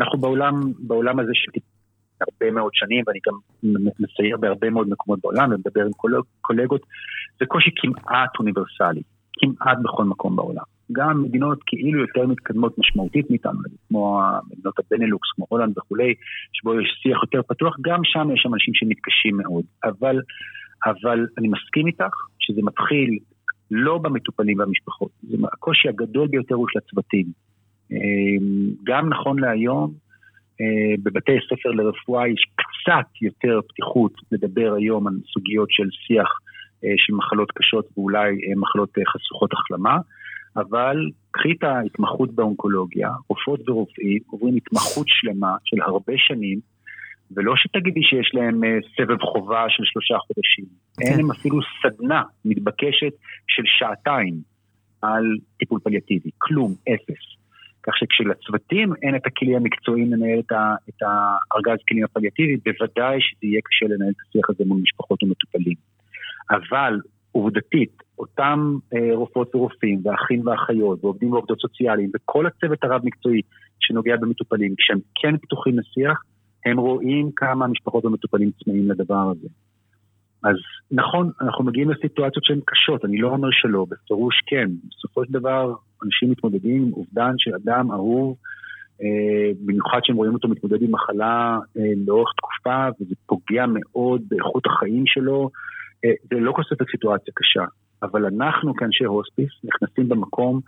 אנחנו 0.00 0.18
בעולם, 0.18 0.60
בעולם 0.78 1.18
הזה 1.18 1.30
של 1.34 1.50
הרבה 2.20 2.50
מאוד 2.54 2.70
שנים, 2.74 3.04
ואני 3.06 3.18
גם 3.26 3.34
מסייר 4.00 4.36
בהרבה 4.36 4.70
מאוד 4.70 4.88
מקומות 4.88 5.20
בעולם 5.22 5.52
ומדבר 5.52 5.80
עם 5.80 5.92
קולגות, 6.40 6.80
זה 7.40 7.46
קושי 7.46 7.70
כמעט 7.76 8.30
אוניברסלי, 8.38 9.02
כמעט 9.32 9.78
בכל 9.82 10.04
מקום 10.04 10.36
בעולם. 10.36 10.64
גם 10.92 11.22
מדינות 11.22 11.58
כאילו 11.66 12.00
יותר 12.00 12.26
מתקדמות 12.26 12.78
משמעותית 12.78 13.30
מאיתנו, 13.30 13.58
כמו 13.88 14.20
מדינות 14.50 14.74
הבנלוקס, 14.78 15.28
כמו 15.36 15.46
הולנד 15.48 15.78
וכולי, 15.78 16.14
שבו 16.52 16.80
יש 16.80 17.00
שיח 17.02 17.18
יותר 17.22 17.42
פתוח, 17.48 17.76
גם 17.80 18.00
שם 18.04 18.28
יש 18.34 18.40
שם 18.42 18.54
אנשים 18.54 18.74
שמתקשים 18.74 19.36
מאוד. 19.36 19.64
אבל, 19.84 20.20
אבל 20.86 21.26
אני 21.38 21.48
מסכים 21.48 21.86
איתך 21.86 22.14
שזה 22.38 22.60
מתחיל 22.64 23.18
לא 23.70 23.98
במטופלים 23.98 24.58
והמשפחות, 24.58 25.10
הקושי 25.52 25.88
הגדול 25.88 26.28
ביותר 26.28 26.54
הוא 26.54 26.66
של 26.70 26.78
הצוותים. 26.78 27.26
אמ, 27.92 28.70
גם 28.84 29.08
נכון 29.08 29.38
להיום, 29.38 29.92
אה, 30.60 30.94
בבתי 31.02 31.32
ספר 31.48 31.70
לרפואה 31.70 32.28
יש 32.28 32.44
קצת 32.54 33.22
יותר 33.22 33.60
פתיחות 33.68 34.12
לדבר 34.32 34.74
היום 34.74 35.06
על 35.06 35.14
סוגיות 35.32 35.68
של 35.70 35.88
שיח 35.90 36.28
אה, 36.84 36.90
של 36.96 37.14
מחלות 37.14 37.52
קשות 37.52 37.88
ואולי 37.96 38.28
אה, 38.28 38.52
מחלות 38.56 38.90
חשוכות 39.08 39.52
החלמה, 39.52 39.98
אבל 40.56 40.96
קחי 41.30 41.52
את 41.52 41.62
ההתמחות 41.64 42.34
באונקולוגיה, 42.34 43.10
רופאות 43.28 43.68
ורופאים 43.68 44.18
עוברים 44.26 44.56
התמחות 44.56 45.06
שלמה 45.08 45.56
של 45.64 45.82
הרבה 45.82 46.12
שנים, 46.16 46.58
ולא 47.36 47.52
שתגידי 47.56 48.02
שיש 48.02 48.30
להם 48.34 48.60
סבב 48.96 49.20
חובה 49.20 49.64
של 49.68 49.82
שלושה 49.86 50.14
חודשים, 50.18 50.64
okay. 50.64 51.02
אין 51.02 51.12
כן. 51.12 51.18
להם 51.18 51.30
אפילו 51.30 51.58
סדנה 51.82 52.22
מתבקשת 52.44 53.12
של 53.48 53.62
שעתיים 53.66 54.34
על 55.02 55.24
טיפול 55.58 55.80
פליאטיבי, 55.80 56.30
כלום, 56.38 56.74
אפס. 56.88 57.39
כך 57.82 57.92
שכשלצוותים 57.96 58.92
אין 59.02 59.16
את 59.16 59.26
הכלי 59.26 59.56
המקצועי 59.56 60.04
לנהל 60.04 60.38
את, 60.38 60.52
את 60.88 61.02
הארגז 61.02 61.78
כלים 61.88 62.04
הפליאטיבי, 62.04 62.56
בוודאי 62.56 63.18
שזה 63.20 63.46
יהיה 63.46 63.60
קשה 63.64 63.86
לנהל 63.94 64.10
את 64.10 64.28
השיח 64.28 64.50
הזה 64.50 64.64
מול 64.66 64.80
משפחות 64.82 65.22
ומטופלים. 65.22 65.74
אבל 66.50 67.00
עובדתית, 67.32 68.02
אותם 68.18 68.78
אה, 68.94 69.14
רופאות 69.14 69.54
ורופאים, 69.54 70.00
ואחים 70.04 70.46
ואחיות, 70.46 71.04
ועובדים 71.04 71.32
ועובדות 71.32 71.60
סוציאליים, 71.60 72.10
וכל 72.14 72.46
הצוות 72.46 72.84
הרב-מקצועי 72.84 73.40
שנוגע 73.80 74.16
במטופלים, 74.16 74.74
כשהם 74.78 74.98
כן 75.14 75.36
פתוחים 75.36 75.78
לשיח, 75.78 76.22
הם 76.66 76.78
רואים 76.78 77.30
כמה 77.36 77.64
המשפחות 77.64 78.04
ומטופלים 78.04 78.50
צמאים 78.64 78.90
לדבר 78.90 79.30
הזה. 79.30 79.48
אז 80.44 80.56
נכון, 80.90 81.30
אנחנו 81.40 81.64
מגיעים 81.64 81.90
לסיטואציות 81.90 82.44
שהן 82.44 82.60
קשות, 82.66 83.04
אני 83.04 83.18
לא 83.18 83.28
אומר 83.28 83.48
שלא, 83.52 83.86
בפירוש 83.90 84.34
כן. 84.46 84.70
בסופו 84.88 85.24
של 85.24 85.32
דבר, 85.32 85.74
אנשים 86.04 86.30
מתמודדים 86.30 86.82
עם 86.82 86.92
אובדן 86.92 87.34
של 87.38 87.50
אדם 87.54 87.92
אהוב, 87.92 88.36
אה, 89.02 89.52
במיוחד 89.64 89.98
שהם 90.04 90.16
רואים 90.16 90.34
אותו 90.34 90.48
מתמודד 90.48 90.82
עם 90.82 90.92
מחלה 90.92 91.58
אה, 91.78 91.82
לאורך 92.06 92.28
תקופה, 92.36 92.88
וזה 93.00 93.14
פוגע 93.26 93.64
מאוד 93.68 94.22
באיכות 94.28 94.66
החיים 94.66 95.06
שלו. 95.06 95.50
אה, 96.04 96.10
זה 96.30 96.40
לא 96.40 96.52
כל 96.52 96.62
ספק 96.62 96.90
סיטואציה 96.90 97.32
קשה. 97.36 97.64
אבל 98.02 98.26
אנחנו 98.26 98.74
כאנשי 98.74 99.04
הוספיס 99.04 99.50
נכנסים 99.64 100.08
במקום 100.08 100.60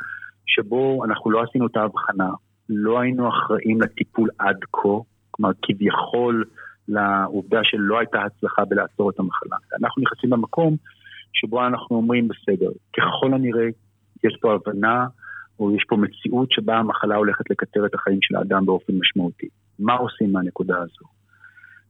שבו 0.47 1.05
אנחנו 1.05 1.31
לא 1.31 1.43
עשינו 1.43 1.67
את 1.67 1.77
ההבחנה, 1.77 2.31
לא 2.69 3.01
היינו 3.01 3.29
אחראים 3.29 3.81
לטיפול 3.81 4.29
עד 4.39 4.57
כה, 4.73 4.99
כלומר 5.31 5.53
כביכול 5.63 6.45
לעובדה 6.89 7.61
שלא 7.63 7.99
הייתה 7.99 8.23
הצלחה 8.23 8.65
בלעצור 8.65 9.11
את 9.11 9.19
המחלה. 9.19 9.57
אנחנו 9.83 10.03
נכנסים 10.03 10.31
במקום 10.31 10.77
שבו 11.33 11.67
אנחנו 11.67 11.97
אומרים 11.97 12.29
בסדר, 12.29 12.71
ככל 12.97 13.35
הנראה 13.35 13.67
יש 14.25 14.39
פה 14.41 14.55
הבנה 14.55 15.07
או 15.61 15.77
יש 15.77 15.85
פה 15.89 15.97
מציאות 15.97 16.53
שבה 16.53 16.77
המחלה 16.77 17.17
הולכת 17.17 17.51
לקצר 17.51 17.87
את 17.87 17.95
החיים 17.95 18.19
של 18.23 18.37
האדם 18.37 18.67
באופן 18.67 18.93
משמעותי. 18.99 19.49
מה 19.79 19.95
עושים 19.95 20.33
מהנקודה 20.33 20.79
הזו? 20.79 21.07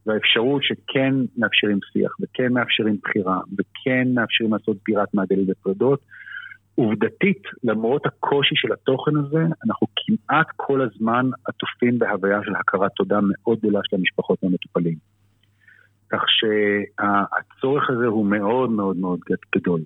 והאפשרות 0.06 0.62
שכן 0.64 1.14
מאפשרים 1.36 1.78
שיח 1.92 2.12
וכן 2.20 2.52
מאפשרים 2.52 2.96
בחירה 3.02 3.40
וכן 3.58 4.08
מאפשרים 4.14 4.52
לעשות 4.52 4.76
בירת 4.86 5.14
מעגלים 5.14 5.46
ופרדות, 5.48 6.00
עובדתית, 6.74 7.42
למרות 7.64 8.06
הקושי 8.06 8.54
של 8.56 8.72
התוכן 8.72 9.16
הזה, 9.16 9.44
אנחנו 9.66 9.86
כמעט 9.96 10.46
כל 10.56 10.80
הזמן 10.82 11.30
עטופים 11.44 11.98
בהוויה 11.98 12.40
של 12.44 12.52
הכרת 12.60 12.90
תודה 12.96 13.18
מאוד 13.22 13.58
גדולה 13.58 13.80
של 13.90 13.96
המשפחות 13.96 14.38
והמטופלים. 14.42 14.96
כך 16.12 16.22
שהצורך 16.28 17.90
הזה 17.90 18.06
הוא 18.06 18.26
מאוד 18.26 18.70
מאוד 18.70 18.96
מאוד 18.96 19.20
גדול. 19.54 19.80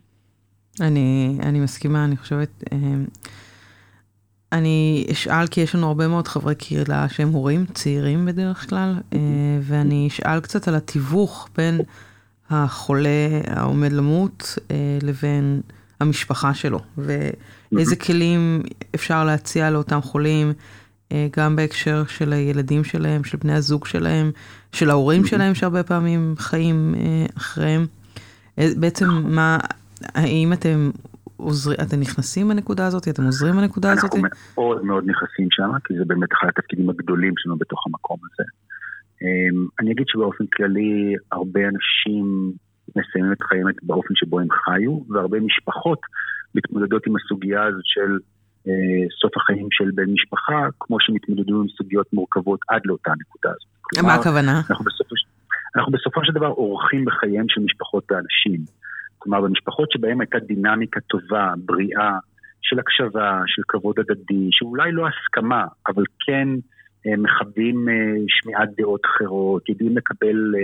אני, 0.80 1.38
אני 1.42 1.60
מסכימה, 1.60 2.04
אני 2.04 2.16
חושבת... 2.16 2.64
אה, 2.72 2.78
אני 4.52 5.06
אשאל, 5.12 5.46
כי 5.46 5.60
יש 5.60 5.74
לנו 5.74 5.86
הרבה 5.86 6.08
מאוד 6.08 6.28
חברי 6.28 6.54
קהילה 6.54 7.08
שהם 7.08 7.28
הורים 7.28 7.66
צעירים 7.66 8.26
בדרך 8.26 8.70
כלל, 8.70 8.94
אה, 9.12 9.18
ואני 9.62 10.08
אשאל 10.08 10.40
קצת 10.40 10.68
על 10.68 10.74
התיווך 10.74 11.48
בין 11.56 11.80
החולה 12.50 13.28
העומד 13.46 13.92
למות 13.92 14.58
אה, 14.70 14.98
לבין 15.02 15.60
המשפחה 16.00 16.54
שלו, 16.54 16.78
ואיזה 16.98 17.96
כלים 17.96 18.62
אפשר 18.94 19.24
להציע 19.24 19.70
לאותם 19.70 20.00
חולים, 20.00 20.52
אה, 21.12 21.28
גם 21.36 21.56
בהקשר 21.56 22.04
של 22.06 22.32
הילדים 22.32 22.84
שלהם, 22.84 23.24
של 23.24 23.38
בני 23.38 23.52
הזוג 23.52 23.86
שלהם, 23.86 24.30
של 24.72 24.90
ההורים 24.90 25.26
שלהם 25.26 25.54
שהרבה 25.54 25.82
פעמים 25.82 26.34
חיים 26.38 26.94
אחריהם. 27.36 27.86
בעצם 28.56 29.06
מה, 29.24 29.58
האם 30.14 30.52
אתם 30.52 30.90
עוזרים, 31.36 31.78
אתם 31.82 32.00
נכנסים 32.00 32.48
בנקודה 32.48 32.86
הזאת? 32.86 33.08
אתם 33.08 33.24
עוזרים 33.24 33.56
בנקודה 33.56 33.92
הזאת? 33.92 34.14
אנחנו 34.14 34.28
מאוד 34.54 34.84
מאוד 34.84 35.04
נכנסים 35.06 35.48
שם, 35.50 35.70
כי 35.84 35.94
זה 35.98 36.04
באמת 36.06 36.28
אחד 36.32 36.48
התפקידים 36.48 36.90
הגדולים 36.90 37.32
שלנו 37.36 37.56
בתוך 37.56 37.86
המקום 37.86 38.18
הזה. 38.24 38.48
אמ, 39.22 39.66
אני 39.80 39.92
אגיד 39.92 40.06
שבאופן 40.08 40.44
כללי, 40.46 41.14
הרבה 41.32 41.60
אנשים 41.60 42.52
מסיימים 42.96 43.32
את 43.32 43.42
חייהם 43.42 43.66
באופן 43.82 44.14
שבו 44.14 44.40
הם 44.40 44.48
חיו, 44.50 44.98
והרבה 45.08 45.40
משפחות 45.40 46.00
מתמודדות 46.54 47.06
עם 47.06 47.16
הסוגיה 47.16 47.62
הזאת 47.64 47.84
של 47.84 48.18
אה, 48.68 49.08
סוף 49.20 49.36
החיים 49.36 49.68
של 49.70 49.90
בן 49.94 50.10
משפחה, 50.10 50.68
כמו 50.80 50.96
שמתמודדו 51.00 51.62
עם 51.62 51.68
סוגיות 51.68 52.12
מורכבות 52.12 52.60
עד 52.68 52.80
לאותה 52.84 53.12
נקודה 53.20 53.48
הזאת. 53.48 54.04
מה 54.04 54.14
הכוונה? 54.14 54.60
אנחנו 54.70 54.84
בסופו, 54.84 55.14
אנחנו 55.76 55.92
בסופו 55.92 56.20
של 56.24 56.32
דבר 56.32 56.48
אורחים 56.48 57.04
בחייהם 57.04 57.46
של 57.48 57.60
משפחות 57.60 58.04
ואנשים. 58.10 58.60
כלומר, 59.18 59.40
במשפחות 59.40 59.92
שבהן 59.92 60.20
הייתה 60.20 60.38
דינמיקה 60.38 61.00
טובה, 61.00 61.52
בריאה, 61.56 62.18
של 62.62 62.78
הקשבה, 62.78 63.40
של 63.46 63.62
כבוד 63.68 63.96
הדדי, 63.98 64.48
שאולי 64.50 64.92
לא 64.92 65.06
הסכמה, 65.06 65.64
אבל 65.88 66.04
כן 66.26 66.48
אה, 66.48 66.58
מכבדים 67.18 67.88
אה, 67.88 67.94
שמיעת 68.28 68.68
דעות 68.76 69.00
אחרות, 69.06 69.68
יודעים 69.68 69.96
לקבל 69.96 70.54
אה, 70.56 70.60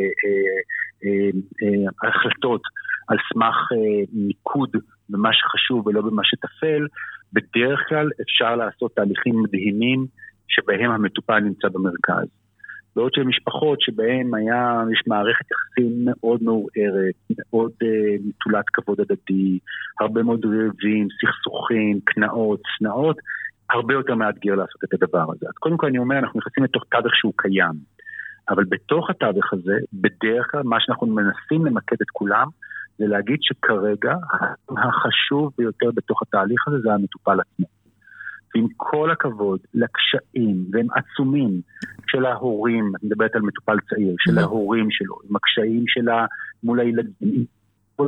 אה, 1.04 1.30
אה, 1.62 2.08
החלטות 2.08 2.62
על 3.08 3.16
סמך 3.32 3.56
אה, 3.72 4.04
מיקוד 4.12 4.70
במה 5.08 5.30
שחשוב 5.32 5.86
ולא 5.86 6.00
במה 6.00 6.22
שטפל, 6.24 6.86
בדרך 7.32 7.80
כלל 7.88 8.10
אפשר 8.22 8.56
לעשות 8.56 8.94
תהליכים 8.94 9.42
מדהימים 9.42 10.06
שבהם 10.48 10.90
המטופל 10.90 11.40
נמצא 11.40 11.68
במרכז. 11.68 12.26
בעוד 12.96 13.14
של 13.14 13.22
משפחות 13.22 13.80
שבהן 13.80 14.34
היה, 14.34 14.82
יש 14.92 15.02
מערכת 15.06 15.44
יחסים 15.50 15.92
מאוד 16.04 16.42
מעורערת, 16.42 17.14
מאוד 17.38 17.72
uh, 17.82 17.86
נטולת 18.28 18.64
כבוד 18.72 19.00
הדדי, 19.00 19.58
הרבה 20.00 20.22
מאוד 20.22 20.44
ריבים, 20.44 21.08
סכסוכים, 21.20 22.00
קנאות, 22.04 22.60
צנעות, 22.78 23.16
הרבה 23.72 23.94
יותר 23.94 24.14
מאתגר 24.14 24.54
לעשות 24.54 24.84
את 24.84 24.94
הדבר 24.94 25.32
הזה. 25.32 25.46
אז 25.48 25.54
קודם 25.54 25.76
כל 25.76 25.86
אני 25.86 25.98
אומר, 25.98 26.18
אנחנו 26.18 26.40
נכנסים 26.40 26.64
לתוך 26.64 26.84
תווך 26.90 27.14
שהוא 27.14 27.32
קיים, 27.36 27.74
אבל 28.50 28.64
בתוך 28.64 29.10
התווך 29.10 29.52
הזה, 29.52 29.76
בדרך 29.92 30.50
כלל 30.50 30.62
מה 30.64 30.76
שאנחנו 30.80 31.06
מנסים 31.06 31.66
למקד 31.66 31.96
את 32.02 32.10
כולם, 32.12 32.46
זה 32.98 33.04
להגיד 33.06 33.38
שכרגע 33.40 34.14
החשוב 34.68 35.52
ביותר 35.58 35.90
בתוך 35.94 36.22
התהליך 36.22 36.68
הזה 36.68 36.76
זה 36.80 36.92
המטופל 36.92 37.40
עצמו. 37.40 37.66
ועם 38.54 38.66
כל 38.76 39.10
הכבוד 39.10 39.60
לקשיים, 39.74 40.64
והם 40.72 40.86
עצומים, 40.94 41.60
של 42.08 42.24
ההורים, 42.24 42.92
את 42.96 43.02
מדברת 43.02 43.34
על 43.34 43.42
מטופל 43.42 43.76
צעיר, 43.90 44.14
של 44.18 44.38
mm-hmm. 44.38 44.40
ההורים 44.40 44.88
שלו, 44.90 45.16
עם 45.30 45.36
הקשיים 45.36 45.84
שלה 45.86 46.26
מול 46.62 46.80
הילדים, 46.80 47.44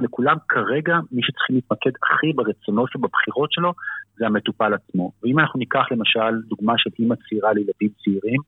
לכולם 0.02 0.36
כרגע 0.48 0.94
מי 1.12 1.22
שצריכים 1.22 1.56
להתמקד 1.56 1.90
הכי 2.02 2.32
ברצונות 2.32 2.90
שלו, 2.90 3.00
בבחירות 3.00 3.52
שלו, 3.52 3.72
זה 4.16 4.26
המטופל 4.26 4.74
עצמו. 4.74 5.12
ואם 5.22 5.38
אנחנו 5.38 5.58
ניקח 5.58 5.84
למשל 5.90 6.42
דוגמה 6.48 6.74
של 6.76 6.90
אימא 6.98 7.14
צעירה 7.28 7.52
לילדים 7.52 7.88
צעירים, 8.04 8.40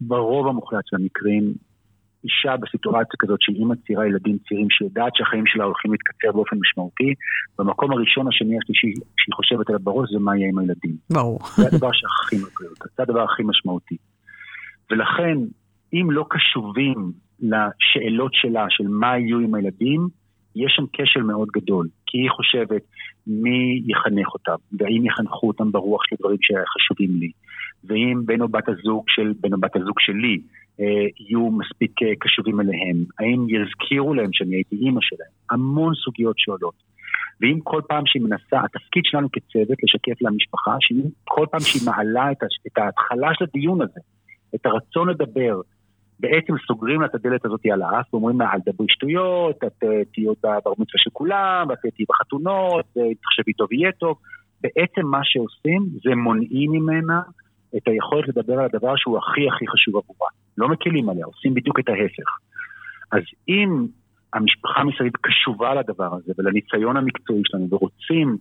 ברוב 0.00 0.46
המוחלט 0.46 0.84
של 0.86 0.96
המקרים 0.96 1.54
אישה 2.24 2.56
בסיטואציה 2.56 3.16
כזאת 3.18 3.38
שהיא 3.40 3.56
אימא 3.56 3.74
צעירה, 3.86 4.06
ילדים 4.06 4.38
צעירים, 4.48 4.70
שיודעת 4.70 5.12
שהחיים 5.14 5.44
שלה 5.46 5.64
הולכים 5.64 5.92
להתקצר 5.92 6.32
באופן 6.32 6.56
משמעותי, 6.60 7.14
במקום 7.58 7.92
הראשון, 7.92 8.28
השני, 8.28 8.58
השלישי 8.58 8.92
שהיא 9.16 9.34
חושבת 9.34 9.68
עליו 9.68 9.80
בראש 9.80 10.08
זה 10.12 10.18
מה 10.18 10.36
יהיה 10.36 10.48
עם 10.48 10.58
הילדים. 10.58 10.96
ברור. 11.10 11.38
זה 11.56 11.66
הדבר 11.66 11.90
שהכי 11.92 12.36
מטריד 12.36 12.70
אותה, 12.70 12.84
זה 12.96 13.02
הדבר 13.02 13.24
הכי 13.24 13.42
משמעותי. 13.42 13.96
ולכן, 14.90 15.38
אם 15.92 16.10
לא 16.10 16.24
קשובים 16.30 17.12
לשאלות 17.40 18.34
שלה, 18.34 18.66
של 18.68 18.88
מה 18.88 19.18
יהיו 19.18 19.38
עם 19.38 19.54
הילדים, 19.54 20.08
יש 20.56 20.72
שם 20.76 20.84
כשל 20.92 21.22
מאוד 21.22 21.48
גדול, 21.48 21.88
כי 22.06 22.18
היא 22.18 22.30
חושבת 22.30 22.82
מי 23.26 23.82
יחנך 23.86 24.34
אותם, 24.34 24.56
והאם 24.72 25.06
יחנכו 25.06 25.48
אותם 25.48 25.72
ברוח 25.72 26.02
של 26.04 26.16
דברים 26.20 26.38
שחשובים 26.40 27.20
לי, 27.20 27.30
ואם 27.84 28.22
בן 28.26 28.40
או 28.40 28.48
בת 28.48 28.68
הזוג 28.68 29.04
של 29.08 29.32
בן 29.40 29.52
או 29.52 29.60
בת 29.60 29.76
הזוג 29.76 30.00
שלי 30.00 30.40
אה, 30.80 31.06
יהיו 31.20 31.50
מספיק 31.50 32.02
אה, 32.02 32.12
קשובים 32.18 32.60
אליהם, 32.60 33.04
האם 33.18 33.46
יזכירו 33.48 34.14
להם 34.14 34.30
שאני 34.32 34.54
הייתי 34.54 34.76
אימא 34.76 35.00
שלהם, 35.02 35.30
המון 35.50 35.94
סוגיות 35.94 36.38
שעולות. 36.38 36.74
ואם 37.40 37.58
כל 37.64 37.80
פעם 37.88 38.02
שהיא 38.06 38.22
מנסה, 38.22 38.64
התפקיד 38.64 39.02
שלנו 39.04 39.28
כצוות 39.32 39.78
לשקף 39.82 40.22
למשפחה, 40.22 40.76
שאם 40.80 41.02
כל 41.24 41.46
פעם 41.50 41.60
שהיא 41.60 41.82
מעלה 41.86 42.32
את, 42.32 42.36
את 42.66 42.78
ההתחלה 42.78 43.28
של 43.34 43.44
הדיון 43.44 43.82
הזה, 43.82 44.00
את 44.54 44.66
הרצון 44.66 45.08
לדבר, 45.08 45.60
בעצם 46.20 46.54
סוגרים 46.66 47.00
לה 47.00 47.06
את 47.06 47.14
הדלת 47.14 47.44
הזאת 47.44 47.60
על 47.72 47.82
האף 47.82 48.14
ואומרים 48.14 48.40
לה, 48.40 48.52
אל 48.52 48.60
תדברי 48.60 48.86
שטויות, 48.90 49.56
את 49.56 49.84
אה, 49.84 50.04
תהיי 50.12 50.26
בבר 50.26 50.72
מצווה 50.72 50.96
של 50.96 51.10
כולם, 51.12 51.68
את 51.72 51.78
תהיי 51.78 52.06
בחתונות, 52.08 52.86
תחשבי 53.22 53.52
טוב 53.52 53.72
יהיה 53.72 53.92
טוב. 53.92 54.18
בעצם 54.60 55.06
מה 55.06 55.20
שעושים 55.22 55.86
זה 56.04 56.14
מונעים 56.14 56.72
ממנה 56.72 57.20
את 57.76 57.88
היכולת 57.88 58.28
לדבר 58.28 58.58
על 58.58 58.64
הדבר 58.64 58.96
שהוא 58.96 59.18
הכי 59.18 59.48
הכי 59.48 59.66
חשוב 59.68 59.96
עבורה. 59.96 60.28
לא 60.58 60.68
מקלים 60.68 61.08
עליה, 61.08 61.26
עושים 61.26 61.54
בדיוק 61.54 61.80
את 61.80 61.88
ההפך. 61.88 62.30
אז 63.12 63.22
אם 63.48 63.86
המשפחה 64.34 64.84
מסביב 64.84 65.12
קשובה 65.20 65.74
לדבר 65.74 66.14
הזה 66.14 66.32
ולניסיון 66.38 66.96
המקצועי 66.96 67.42
שלנו 67.44 67.68
ורוצים 67.70 68.36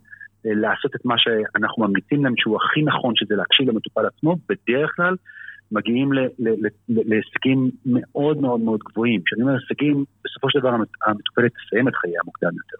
אה, 0.45 0.51
לעשות 0.53 0.95
את 0.95 1.05
מה 1.05 1.15
שאנחנו 1.17 1.87
ממליצים 1.87 2.23
להם 2.23 2.33
שהוא 2.37 2.57
הכי 2.57 2.81
נכון, 2.81 3.13
שזה 3.15 3.35
להקשיב 3.35 3.69
למטופל 3.69 4.05
עצמו, 4.05 4.35
בדרך 4.49 4.91
כלל 4.95 5.15
מגיעים 5.71 6.09
להישגים 6.89 7.69
מאוד 7.85 8.37
מאוד 8.37 8.59
מאוד 8.59 8.79
גבוהים. 8.79 9.21
כשאני 9.25 9.41
אומר 9.41 9.53
הישגים, 9.53 10.05
בסופו 10.25 10.49
של 10.49 10.59
דבר 10.59 10.69
המטופלת 11.05 11.51
תסיים 11.51 11.87
את 11.87 11.95
חייה 11.95 12.21
מוקדם 12.25 12.51
יותר. 12.57 12.77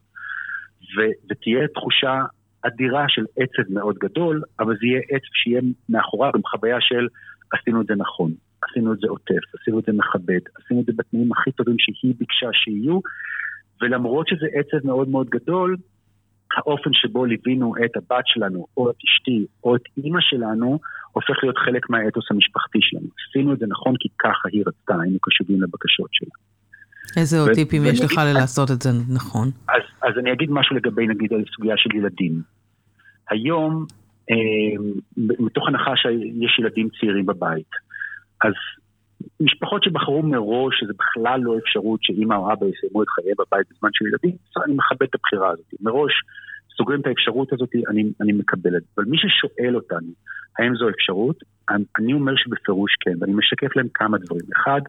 ותהיה 1.29 1.67
תחושה 1.67 2.21
אדירה 2.61 3.05
של 3.07 3.25
עצב 3.37 3.73
מאוד 3.73 3.95
גדול, 3.97 4.41
אבל 4.59 4.77
זה 4.79 4.85
יהיה 4.85 5.01
עצב 5.09 5.33
שיהיה 5.33 5.61
מאחוריו 5.89 6.31
גם 6.35 6.41
חוויה 6.43 6.77
של 6.79 7.07
עשינו 7.53 7.81
את 7.81 7.87
זה 7.87 7.93
נכון, 7.95 8.31
עשינו 8.61 8.93
את 8.93 8.99
זה 8.99 9.07
עוטף, 9.09 9.43
עשינו 9.61 9.79
את 9.79 9.83
זה 9.85 9.91
מכבד, 9.93 10.39
עשינו 10.55 10.81
את 10.81 10.85
זה 10.85 10.91
בתנאים 10.95 11.31
הכי 11.31 11.51
טובים 11.51 11.75
שהיא 11.79 12.13
ביקשה 12.17 12.49
שיהיו, 12.53 12.99
ולמרות 13.81 14.27
שזה 14.27 14.45
עצב 14.53 14.87
מאוד 14.87 15.09
מאוד 15.09 15.29
גדול, 15.29 15.77
האופן 16.57 16.89
שבו 16.93 17.25
ליווינו 17.25 17.73
את 17.85 17.97
הבת 17.97 18.23
שלנו, 18.25 18.67
או 18.77 18.89
את 18.89 18.95
אשתי, 18.95 19.45
או 19.63 19.75
את 19.75 19.81
אימא 19.97 20.21
שלנו, 20.21 20.79
הופך 21.15 21.43
להיות 21.43 21.57
חלק 21.57 21.89
מהאתוס 21.89 22.25
המשפחתי 22.31 22.79
שלנו. 22.81 23.07
עשינו 23.29 23.53
את 23.53 23.59
זה 23.59 23.65
נכון 23.69 23.93
כי 23.99 24.09
ככה 24.19 24.47
היא 24.51 24.63
רצתה, 24.67 24.93
היינו 25.01 25.17
קשובים 25.21 25.61
לבקשות 25.61 26.09
שלה. 26.11 26.35
איזה 27.17 27.39
עוד 27.39 27.51
טיפים 27.53 27.85
יש 27.85 28.01
לך 28.01 28.13
לעשות 28.33 28.71
את 28.71 28.81
זה 28.81 28.89
נכון? 29.13 29.47
אז, 29.69 29.81
אז 30.01 30.13
אני 30.19 30.33
אגיד 30.33 30.49
משהו 30.51 30.75
לגבי 30.75 31.07
נגיד 31.07 31.33
על 31.33 31.43
סוגיה 31.55 31.77
של 31.77 31.95
ילדים. 31.95 32.41
היום, 33.29 33.85
אה, 34.31 34.83
מתוך 35.17 35.67
הנחה 35.67 35.91
שיש 35.95 36.59
ילדים 36.59 36.89
צעירים 36.99 37.25
בבית, 37.25 37.71
אז 38.43 38.53
משפחות 39.39 39.83
שבחרו 39.83 40.23
מראש 40.23 40.75
שזה 40.79 40.93
בכלל 40.99 41.39
לא 41.43 41.57
אפשרות 41.57 41.99
שאימא 42.03 42.33
או 42.33 42.53
אבא 42.53 42.65
יסיימו 42.65 43.03
את 43.03 43.07
חייהם 43.09 43.35
בבית 43.39 43.67
בזמן 43.71 43.89
של 43.93 44.05
ילדים, 44.05 44.37
אני 44.65 44.73
מכבד 44.73 45.07
את 45.09 45.15
הבחירה 45.15 45.49
הזאת. 45.49 45.65
מראש 45.81 46.13
סוגרים 46.77 47.01
את 47.01 47.07
האפשרות 47.07 47.53
הזאת, 47.53 47.69
אני, 47.89 48.03
אני 48.21 48.33
מקבל 48.33 48.77
את 48.77 48.81
זה. 48.81 48.87
אבל 48.97 49.05
מי 49.05 49.17
ששואל 49.17 49.75
אותנו, 49.75 50.11
האם 50.59 50.75
זו 50.75 50.89
אפשרות, 50.89 51.43
אני 51.99 52.13
אומר 52.13 52.33
שבפירוש 52.35 52.91
כן, 52.99 53.13
ואני 53.19 53.33
משקף 53.33 53.75
להם 53.75 53.87
כמה 53.93 54.17
דברים. 54.17 54.45
אחד, 54.55 54.81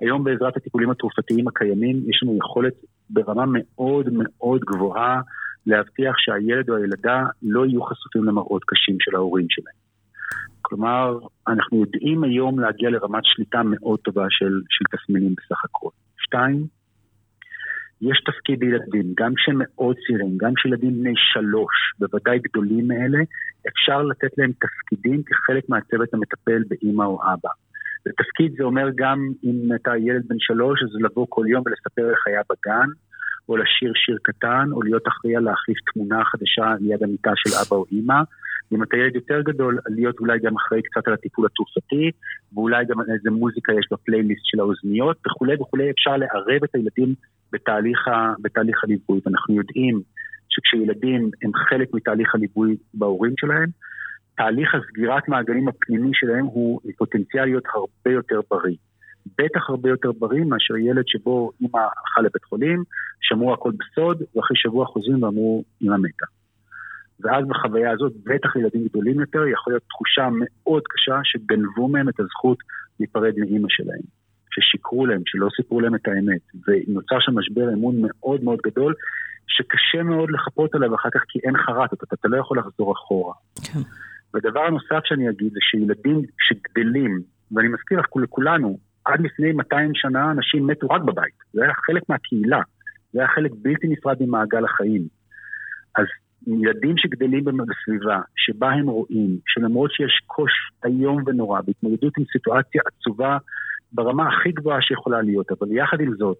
היום 0.00 0.24
בעזרת 0.24 0.56
הטיפולים 0.56 0.90
התרופתיים 0.90 1.48
הקיימים, 1.48 1.96
יש 2.10 2.22
לנו 2.22 2.36
יכולת 2.36 2.74
ברמה 3.10 3.44
מאוד 3.46 4.08
מאוד 4.12 4.60
גבוהה 4.60 5.20
להבטיח 5.66 6.14
שהילד 6.18 6.70
או 6.70 6.76
הילדה 6.76 7.22
לא 7.42 7.66
יהיו 7.66 7.82
חשופים 7.82 8.24
למראות 8.24 8.62
קשים 8.66 8.96
של 9.00 9.16
ההורים 9.16 9.46
שלהם. 9.50 9.84
כלומר, 10.62 11.18
אנחנו 11.48 11.80
יודעים 11.80 12.24
היום 12.24 12.60
להגיע 12.60 12.90
לרמת 12.90 13.22
שליטה 13.24 13.62
מאוד 13.64 13.98
טובה 13.98 14.26
של, 14.30 14.60
של 14.68 14.96
תסמינים 14.96 15.34
בסך 15.34 15.64
הכל. 15.64 15.88
שתיים, 16.18 16.66
יש 18.10 18.18
תפקיד 18.26 18.60
לילדים, 18.60 19.12
גם 19.20 19.34
כשהם 19.34 19.56
מאוד 19.58 19.96
צעירים, 20.06 20.34
גם 20.36 20.54
כשילדים 20.54 20.94
בני 21.00 21.12
שלוש, 21.16 21.74
בוודאי 21.98 22.38
גדולים 22.38 22.88
מאלה, 22.88 23.18
אפשר 23.68 24.02
לתת 24.02 24.38
להם 24.38 24.52
תפקידים 24.64 25.22
כחלק 25.26 25.68
מהצוות 25.68 26.14
המטפל 26.14 26.62
באימא 26.68 27.02
או 27.02 27.18
אבא. 27.22 27.52
ותפקיד 28.06 28.54
זה 28.56 28.64
אומר 28.64 28.88
גם 28.94 29.18
אם 29.44 29.74
אתה 29.74 29.96
ילד 29.96 30.22
בן 30.28 30.36
שלוש, 30.38 30.82
אז 30.82 31.02
לבוא 31.02 31.26
כל 31.28 31.44
יום 31.48 31.62
ולספר 31.66 32.10
איך 32.10 32.26
היה 32.26 32.40
בגן, 32.50 32.88
או 33.48 33.56
לשיר 33.56 33.92
שיר 33.94 34.18
קטן, 34.22 34.68
או 34.72 34.82
להיות 34.82 35.08
אחראי 35.08 35.36
על 35.36 35.42
להחליף 35.42 35.78
תמונה 35.92 36.24
חדשה 36.24 36.74
ליד 36.80 37.02
המיטה 37.02 37.32
של 37.34 37.50
אבא 37.62 37.76
או 37.76 37.84
אימא. 37.92 38.20
אם 38.72 38.82
אתה 38.82 38.96
ילד 38.96 39.14
יותר 39.14 39.40
גדול, 39.40 39.78
להיות 39.86 40.18
אולי 40.20 40.38
גם 40.38 40.56
אחראי 40.56 40.82
קצת 40.82 41.08
על 41.08 41.14
הטיפול 41.14 41.46
התרופתי, 41.46 42.10
ואולי 42.54 42.84
גם 42.84 43.00
איזה 43.00 43.30
מוזיקה 43.30 43.72
יש 43.72 43.86
בפלייליסט 43.92 44.42
של 44.44 44.60
האוזניות, 44.60 45.16
וכולי 45.26 45.54
וכולי, 45.54 45.90
אפשר 45.90 46.16
לערב 46.16 46.64
את 46.64 46.74
הילדים 46.74 47.14
בתהליך, 47.54 47.98
בתהליך 48.42 48.84
הליווי. 48.84 49.20
ואנחנו 49.26 49.54
יודעים 49.54 50.00
שכשילדים 50.48 51.30
הם 51.42 51.50
חלק 51.54 51.94
מתהליך 51.94 52.34
הליווי 52.34 52.76
בהורים 52.94 53.32
שלהם, 53.36 53.68
תהליך 54.36 54.74
הסגירת 54.74 55.28
מעגלים 55.28 55.68
הפנימי 55.68 56.10
שלהם 56.12 56.44
הוא 56.44 56.80
פוטנציאל 56.98 57.44
להיות 57.44 57.64
הרבה 57.74 58.10
יותר 58.16 58.40
בריא. 58.50 58.76
בטח 59.38 59.70
הרבה 59.70 59.88
יותר 59.88 60.12
בריא 60.12 60.44
מאשר 60.44 60.76
ילד 60.76 61.04
שבו 61.06 61.50
אמא 61.62 61.78
הלכה 61.78 62.20
לבית 62.20 62.44
חולים, 62.44 62.82
שמעו 63.20 63.54
הכל 63.54 63.72
בסוד, 63.78 64.22
ואחרי 64.36 64.56
שבוע 64.56 64.86
חוזרים 64.86 65.22
ואמרו, 65.22 65.64
אמא 65.82 65.96
מתה. 65.96 66.26
ואז 67.20 67.44
בחוויה 67.48 67.92
הזאת, 67.92 68.12
בטח 68.24 68.56
ילדים 68.56 68.84
גדולים 68.88 69.20
יותר, 69.20 69.46
יכול 69.46 69.72
להיות 69.72 69.82
תחושה 69.88 70.28
מאוד 70.32 70.82
קשה 70.88 71.20
שגנבו 71.24 71.88
מהם 71.88 72.08
את 72.08 72.20
הזכות 72.20 72.58
להיפרד 73.00 73.34
מאימא 73.38 73.68
שלהם. 73.70 74.23
ששיקרו 74.54 75.06
להם, 75.06 75.22
שלא 75.26 75.48
סיפרו 75.56 75.80
להם 75.80 75.94
את 75.94 76.08
האמת. 76.08 76.40
ונוצר 76.66 77.16
שם 77.20 77.38
משבר 77.38 77.72
אמון 77.72 77.94
מאוד 78.00 78.44
מאוד 78.44 78.58
גדול, 78.66 78.94
שקשה 79.48 80.02
מאוד 80.02 80.30
לחפות 80.30 80.74
עליו 80.74 80.94
אחר 80.94 81.08
כך 81.14 81.20
כי 81.28 81.38
אין 81.44 81.56
חרטות, 81.56 82.02
אתה, 82.02 82.16
אתה 82.20 82.28
לא 82.28 82.36
יכול 82.36 82.58
לחזור 82.58 82.92
אחורה. 82.92 83.34
כן. 83.64 83.80
ודבר 84.34 84.60
הנוסף 84.60 85.00
שאני 85.04 85.28
אגיד 85.30 85.52
זה 85.52 85.58
שילדים 85.70 86.22
שגדלים, 86.38 87.20
ואני 87.52 87.68
מזכיר 87.68 87.98
לך 87.98 88.06
לכולנו, 88.22 88.78
עד 89.04 89.20
לפני 89.20 89.52
200 89.52 89.90
שנה 89.94 90.30
אנשים 90.30 90.66
מתו 90.66 90.86
רק 90.86 91.02
בבית, 91.02 91.34
זה 91.52 91.62
היה 91.62 91.74
חלק 91.74 92.02
מהקהילה, 92.08 92.60
זה 93.12 93.20
היה 93.20 93.28
חלק 93.28 93.50
בלתי 93.62 93.88
נפרד 93.88 94.16
ממעגל 94.20 94.64
החיים. 94.64 95.08
אז 95.96 96.04
ילדים 96.46 96.96
שגדלים 96.96 97.44
בסביבה, 97.44 98.20
שבה 98.36 98.70
הם 98.70 98.86
רואים 98.86 99.38
שלמרות 99.46 99.92
שיש 99.92 100.20
קוש 100.26 100.52
איום 100.84 101.22
ונורא 101.26 101.60
בהתמודדות 101.66 102.12
עם 102.18 102.24
סיטואציה 102.32 102.82
עצובה 102.86 103.38
ברמה 103.94 104.28
הכי 104.28 104.52
גבוהה 104.52 104.82
שיכולה 104.82 105.22
להיות, 105.22 105.52
אבל 105.52 105.72
יחד 105.72 106.00
עם 106.00 106.14
זאת, 106.16 106.36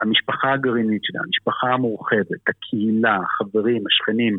המשפחה 0.00 0.52
הגרעינית 0.52 1.04
שלה, 1.04 1.20
המשפחה 1.26 1.66
המורחבת, 1.68 2.40
הקהילה, 2.48 3.16
החברים, 3.16 3.82
השכנים, 3.86 4.38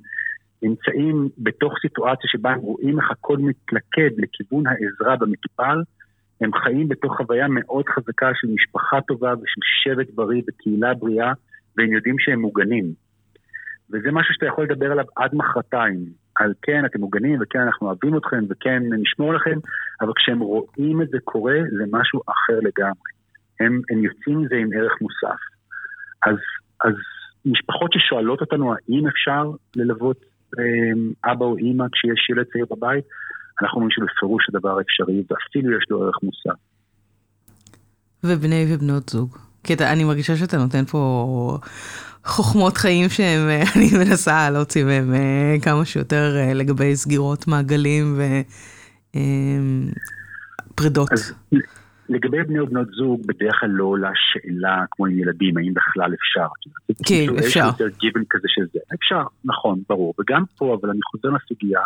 נמצאים 0.61 1.29
בתוך 1.37 1.73
סיטואציה 1.81 2.29
שבה 2.29 2.51
הם 2.51 2.59
רואים 2.59 2.99
איך 2.99 3.11
הכל 3.11 3.37
מתלכד 3.37 4.09
לכיוון 4.17 4.63
העזרה 4.67 5.15
במטופל, 5.15 5.81
הם 6.41 6.53
חיים 6.53 6.89
בתוך 6.89 7.17
חוויה 7.17 7.47
מאוד 7.47 7.85
חזקה 7.89 8.29
של 8.33 8.47
משפחה 8.47 9.01
טובה 9.01 9.33
ושל 9.33 9.61
שבט 9.83 10.13
בריא 10.15 10.41
וקהילה 10.47 10.93
בריאה, 10.93 11.31
והם 11.77 11.93
יודעים 11.93 12.15
שהם 12.19 12.39
מוגנים. 12.39 12.93
וזה 13.89 14.11
משהו 14.11 14.33
שאתה 14.33 14.45
יכול 14.45 14.63
לדבר 14.63 14.91
עליו 14.91 15.05
עד 15.15 15.35
מחרתיים. 15.35 16.05
על 16.39 16.53
כן, 16.61 16.85
אתם 16.85 16.99
מוגנים, 16.99 17.39
וכן, 17.41 17.59
אנחנו 17.59 17.87
אוהבים 17.87 18.17
אתכם, 18.17 18.45
וכן, 18.49 18.83
נשמור 19.01 19.33
לכם, 19.33 19.59
אבל 20.01 20.11
כשהם 20.15 20.39
רואים 20.39 21.01
את 21.01 21.09
זה 21.09 21.17
קורה, 21.23 21.57
זה 21.77 21.83
משהו 21.91 22.21
אחר 22.27 22.59
לגמרי. 22.59 23.11
הם, 23.59 23.81
הם 23.91 24.03
יוצאים 24.03 24.41
מזה 24.41 24.55
עם 24.55 24.69
ערך 24.73 24.93
מוסף. 25.01 25.39
אז, 26.25 26.35
אז 26.83 26.93
משפחות 27.45 27.93
ששואלות 27.93 28.41
אותנו 28.41 28.73
האם 28.73 29.07
אפשר 29.07 29.51
ללוות 29.75 30.17
אה, 30.59 31.31
אבא 31.31 31.45
או 31.45 31.57
אימא 31.57 31.85
כשיש 31.91 32.29
ילד 32.29 32.45
צעיר 32.53 32.65
בבית, 32.71 33.05
אנחנו 33.61 33.75
אומרים 33.75 33.91
שבפירוש 33.91 34.49
הדבר 34.49 34.81
אפשרי, 34.81 35.23
ואפילו 35.29 35.77
יש 35.77 35.85
לו 35.89 36.03
ערך 36.03 36.15
מוסף. 36.23 36.59
ובני 38.23 38.65
ובנות 38.69 39.09
זוג. 39.09 39.46
כי 39.67 39.73
אתה, 39.73 39.91
אני 39.91 40.03
מרגישה 40.03 40.35
שאתה 40.35 40.57
נותן 40.57 40.85
פה 40.85 41.57
חוכמות 42.23 42.77
חיים 42.77 43.09
שאני 43.09 43.89
מנסה 43.99 44.49
להוציא 44.49 44.85
מהם 44.85 45.13
אה, 45.13 45.55
כמה 45.61 45.85
שיותר 45.85 46.35
אה, 46.37 46.53
לגבי 46.53 46.95
סגירות 46.95 47.47
מעגלים 47.47 48.19
ופרידות. 50.73 51.09
אה, 51.11 51.17
לגבי 52.09 52.43
בני 52.43 52.59
ובנות 52.59 52.87
זוג, 52.87 53.21
בדרך 53.27 53.55
כלל 53.59 53.69
לא 53.69 53.83
עולה 53.83 54.11
שאלה 54.15 54.83
כמו 54.91 55.05
עם 55.05 55.19
ילדים, 55.19 55.57
האם 55.57 55.73
בכלל 55.73 56.13
אפשר. 56.13 56.47
כן, 57.05 57.25
אפשר. 57.39 57.59
יש 57.59 57.79
יותר 57.79 57.97
גיוון 57.99 58.23
כזה 58.29 58.47
שזה. 58.47 58.79
אפשר, 58.93 59.21
נכון, 59.45 59.81
ברור. 59.89 60.13
וגם 60.19 60.43
פה, 60.57 60.77
אבל 60.81 60.89
אני 60.89 60.99
חוזר 61.11 61.29
לסוגיה 61.29 61.81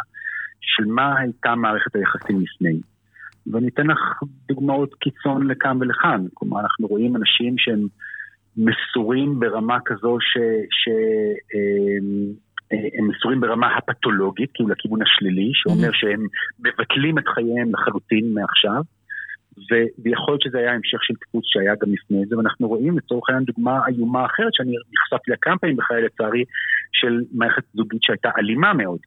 של 0.62 0.86
מה 0.86 1.20
הייתה 1.20 1.56
מערכת 1.56 1.96
היחסים 1.96 2.42
לפני. 2.42 2.80
ואני 3.48 3.68
אתן 3.68 3.88
לך 3.88 4.00
דוגמאות 4.48 4.94
קיצון 4.94 5.48
לכאן 5.48 5.78
ולכאן. 5.80 6.26
כלומר, 6.34 6.60
אנחנו 6.60 6.88
רואים 6.88 7.16
אנשים 7.16 7.56
שהם... 7.58 7.88
מסורים 8.58 9.40
ברמה 9.40 9.78
כזו 9.86 10.18
ש... 10.22 10.38
ש 10.72 10.90
אמ, 11.54 12.34
אה, 12.74 13.00
הם 13.00 13.08
מסורים 13.08 13.42
ברמה 13.42 13.78
הפתולוגית, 13.78 14.50
כאילו 14.54 14.70
לכיוון 14.70 15.02
השלילי, 15.02 15.52
שאומר 15.54 15.90
mm-hmm. 15.90 16.00
שהם 16.00 16.28
מבטלים 16.60 17.18
את 17.18 17.28
חייהם 17.28 17.72
לחלוטין 17.74 18.34
מעכשיו, 18.34 18.82
ו... 19.58 19.72
ויכול 20.04 20.34
להיות 20.34 20.42
שזה 20.42 20.58
היה 20.58 20.72
המשך 20.72 21.04
של 21.04 21.14
טיפוס 21.16 21.44
שהיה 21.46 21.74
גם 21.82 21.94
לפני 21.94 22.26
זה, 22.26 22.38
ואנחנו 22.38 22.68
רואים 22.68 22.98
לצורך 22.98 23.30
העניין 23.30 23.46
דוגמה 23.46 23.88
איומה 23.88 24.26
אחרת 24.26 24.54
שאני 24.54 24.72
נחשפתי 24.94 25.32
לה 25.32 25.38
כמה 25.42 25.58
פעמים 25.58 25.76
בחיי 25.76 26.02
לצערי, 26.02 26.44
של 26.92 27.24
מערכת 27.34 27.64
זוגית 27.74 28.04
שהייתה 28.04 28.30
אלימה 28.38 28.74
מאוד. 28.74 29.00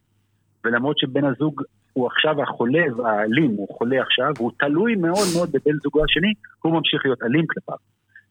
ולמרות 0.64 0.98
שבן 0.98 1.24
הזוג 1.24 1.62
הוא 1.92 2.06
עכשיו 2.06 2.42
החולה 2.42 2.84
והאלים, 2.96 3.50
הוא 3.50 3.68
חולה 3.78 4.02
עכשיו, 4.02 4.32
והוא 4.36 4.52
תלוי 4.58 4.94
מאוד 4.94 5.26
מאוד 5.36 5.48
בבן 5.52 5.76
זוגו 5.82 6.04
השני, 6.04 6.32
הוא 6.62 6.72
ממשיך 6.72 7.04
להיות 7.04 7.22
אלים 7.22 7.46
כלפיו. 7.46 7.76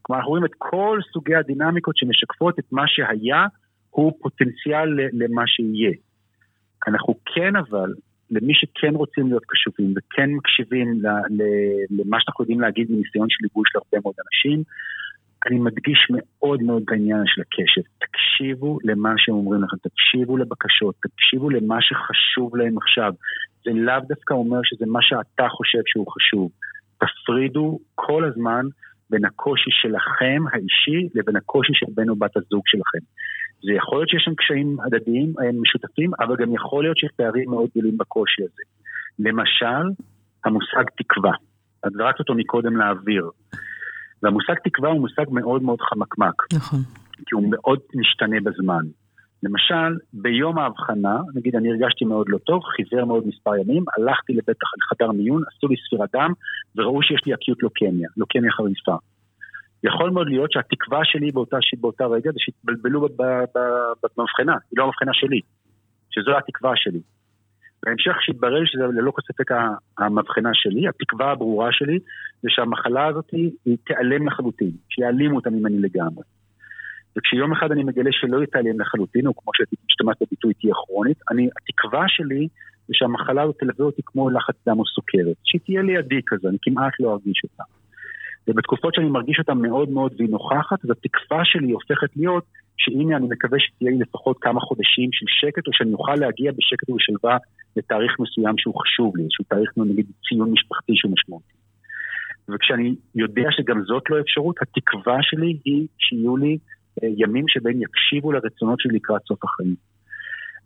כלומר, 0.02 0.20
אנחנו 0.20 0.30
רואים 0.30 0.46
את 0.46 0.52
כל 0.58 1.00
סוגי 1.14 1.36
הדינמיקות 1.36 1.98
שמשקפות 1.98 2.60
את 2.60 2.66
מה 2.72 2.84
שהיה, 2.88 3.46
הוא 3.90 4.14
פוטנציאל 4.22 4.90
למה 5.14 5.44
שיהיה. 5.48 5.92
אנחנו 6.88 7.16
כן 7.26 7.56
אבל, 7.56 7.94
למי 8.32 8.54
שכן 8.54 8.96
רוצים 8.96 9.28
להיות 9.28 9.44
קשובים 9.48 9.94
וכן 9.98 10.30
מקשיבים 10.30 11.02
למה 11.90 12.18
שאנחנו 12.20 12.44
יודעים 12.44 12.62
להגיד 12.62 12.92
מניסיון 12.92 13.28
של 13.30 13.38
ליווי 13.42 13.64
של 13.68 13.80
הרבה 13.80 13.98
מאוד 14.04 14.16
אנשים, 14.26 14.64
אני 15.48 15.60
מדגיש 15.60 16.08
מאוד 16.10 16.64
מאוד 16.64 16.84
בעניין 16.86 17.24
של 17.26 17.42
הקשב. 17.42 17.82
תקשיבו 18.00 18.78
למה 18.84 19.14
שהם 19.18 19.36
אומרים 19.36 19.64
לכם, 19.64 19.78
תקשיבו 19.78 20.38
לבקשות, 20.38 20.96
תקשיבו 21.02 21.50
למה 21.50 21.78
שחשוב 21.82 22.56
להם 22.56 22.78
עכשיו. 22.78 23.14
זה 23.66 23.72
לאו 23.74 24.00
דווקא 24.08 24.34
אומר 24.34 24.60
שזה 24.64 24.86
מה 24.88 25.00
שאתה 25.02 25.48
חושב 25.50 25.82
שהוא 25.86 26.08
חשוב. 26.12 26.52
תפרידו 26.98 27.80
כל 27.96 28.24
הזמן 28.26 28.66
בין 29.10 29.26
הקושי 29.26 29.72
שלכם 29.72 30.44
האישי 30.54 31.10
לבין 31.16 31.36
הקושי 31.36 31.74
של 31.74 31.86
בן 31.96 32.10
או 32.10 32.16
בת 32.16 32.38
הזוג 32.38 32.64
שלכם. 32.66 33.04
זה 33.66 33.74
יכול 33.74 33.98
להיות 33.98 34.10
שיש 34.10 34.24
שם 34.26 34.36
קשיים 34.36 34.78
הדדיים 34.86 35.34
אה, 35.42 35.52
משותפים, 35.62 36.12
אבל 36.20 36.36
גם 36.36 36.54
יכול 36.54 36.84
להיות 36.84 36.98
שיש 36.98 37.12
פערים 37.16 37.50
מאוד 37.50 37.70
גדולים 37.72 37.98
בקושי 37.98 38.42
הזה. 38.44 38.64
למשל, 39.20 40.04
המושג 40.46 40.84
תקווה. 40.98 41.32
את 41.88 41.92
זרקת 41.92 42.20
אותו 42.20 42.36
מקודם 42.36 42.78
לאוויר. 42.78 43.30
והמושג 44.24 44.54
תקווה 44.64 44.90
הוא 44.90 45.02
מושג 45.02 45.26
מאוד 45.32 45.64
מאוד 45.64 45.82
חמקמק. 45.82 46.54
נכון. 46.54 46.80
כי 47.26 47.36
הוא 47.36 47.44
מאוד 47.52 47.80
משתנה 47.96 48.38
בזמן. 48.44 48.86
למשל, 49.44 49.98
ביום 50.14 50.58
האבחנה, 50.60 51.18
נגיד 51.36 51.56
אני 51.56 51.72
הרגשתי 51.72 52.06
מאוד 52.06 52.26
לא 52.30 52.38
טוב, 52.38 52.62
חיזר 52.64 53.06
מאוד 53.06 53.28
מספר 53.28 53.56
ימים, 53.56 53.84
הלכתי 53.98 54.34
לבית 54.34 54.58
לחדר 54.78 55.12
מיון, 55.12 55.42
עשו 55.48 55.68
לי 55.68 55.76
ספירת 55.88 56.10
דם, 56.14 56.32
וראו 56.76 57.04
שיש 57.04 57.22
לי 57.26 57.34
אקיות 57.34 57.64
לוקמיה, 57.64 58.10
לוקמיה 58.18 58.52
חריפה. 58.52 58.96
יכול 59.84 60.10
מאוד 60.10 60.28
להיות 60.28 60.52
שהתקווה 60.52 61.00
שלי 61.04 61.32
באותה, 61.32 61.58
באותה 61.82 62.06
רגע 62.06 62.32
זה 62.32 62.38
שהתבלבלו 62.40 63.08
במבחנה, 64.18 64.56
היא 64.72 64.78
לא 64.78 64.84
המבחנה 64.84 65.12
שלי, 65.14 65.40
שזו 66.10 66.38
התקווה 66.38 66.72
שלי. 66.76 67.02
בהמשך 67.86 68.16
שהתברר 68.22 68.66
שזה 68.66 68.84
ללא 68.84 69.12
כל 69.12 69.22
ספק 69.22 69.52
המבחנה 69.98 70.50
שלי, 70.54 70.88
התקווה 70.88 71.32
הברורה 71.32 71.70
שלי, 71.72 72.00
זה 72.42 72.50
שהמחלה 72.50 73.06
הזאת 73.06 73.32
היא 73.32 73.78
תיעלם 73.86 74.28
לחלוטין, 74.28 74.72
שיעלימו 74.90 75.36
אותה 75.36 75.50
ממני 75.50 75.80
לגמרי. 75.80 76.24
וכשיום 77.18 77.52
אחד 77.52 77.72
אני 77.72 77.84
מגלה 77.84 78.10
שלא 78.12 78.44
יתעלם 78.44 78.80
לחלוטין, 78.80 79.28
או 79.28 79.36
כמו 79.36 79.52
שהשתמשת 79.56 80.22
בביטוי 80.22 80.54
תהיה 80.54 80.74
כרונית, 80.74 81.18
אני, 81.32 81.50
התקווה 81.58 82.04
שלי 82.08 82.48
זה 82.88 82.94
שהמחלה 82.94 83.42
הזאת 83.42 83.56
תלווה 83.60 83.86
אותי 83.86 84.02
כמו 84.06 84.30
לחץ 84.30 84.56
דם 84.68 84.80
או 84.80 84.86
סוכרת, 84.86 85.36
שהיא 85.44 85.62
תהיה 85.66 85.82
לידי 85.82 86.22
כזה, 86.28 86.50
אני 86.50 86.58
כמעט 86.62 86.94
לא 87.00 87.12
ארגיש 87.14 87.42
אותה. 87.44 87.64
ובתקופות 88.48 88.94
שאני 88.96 89.10
מרגיש 89.10 89.40
אותה 89.40 89.54
מאוד 89.54 89.90
מאוד 89.90 90.14
והיא 90.18 90.30
נוכחת, 90.30 90.86
אז 90.86 90.92
התקווה 90.92 91.42
שלי 91.44 91.72
הופכת 91.72 92.18
להיות 92.18 92.44
שהנה 92.78 93.18
אני 93.18 93.28
מקווה 93.30 93.60
שתהיה 93.60 93.92
לי 93.92 93.98
לפחות 93.98 94.38
כמה 94.42 94.60
חודשים 94.60 95.10
של 95.12 95.26
שקט, 95.30 95.68
או 95.68 95.72
שאני 95.74 95.94
אוכל 95.94 96.16
להגיע 96.16 96.52
בשקט 96.52 96.90
ובשלווה 96.90 97.38
לתאריך 97.78 98.12
מסוים 98.20 98.58
שהוא 98.58 98.76
חשוב 98.82 99.18
לי, 99.18 99.24
איזשהו 99.24 99.46
תאריך, 99.48 99.72
נגיד, 99.78 100.06
ציון 100.30 100.52
משפחתי 100.52 100.94
שהוא 100.96 101.12
משמעותי. 101.12 101.54
וכשאני 102.50 102.96
יודע 103.16 103.48
שגם 103.52 103.84
זאת 103.84 104.04
לא 104.10 104.20
אפשרות, 104.20 104.56
התקווה 104.62 105.18
שלי 105.22 105.58
היא 105.66 105.88
שיהיו 105.98 106.38
לי 106.38 106.58
אה, 107.04 107.10
ימים 107.18 107.46
שבהם 107.48 107.82
יקשיבו 107.82 108.32
לרצונות 108.32 108.80
שלי 108.80 108.96
לקראת 108.96 109.22
סוף 109.28 109.44
החיים. 109.44 109.76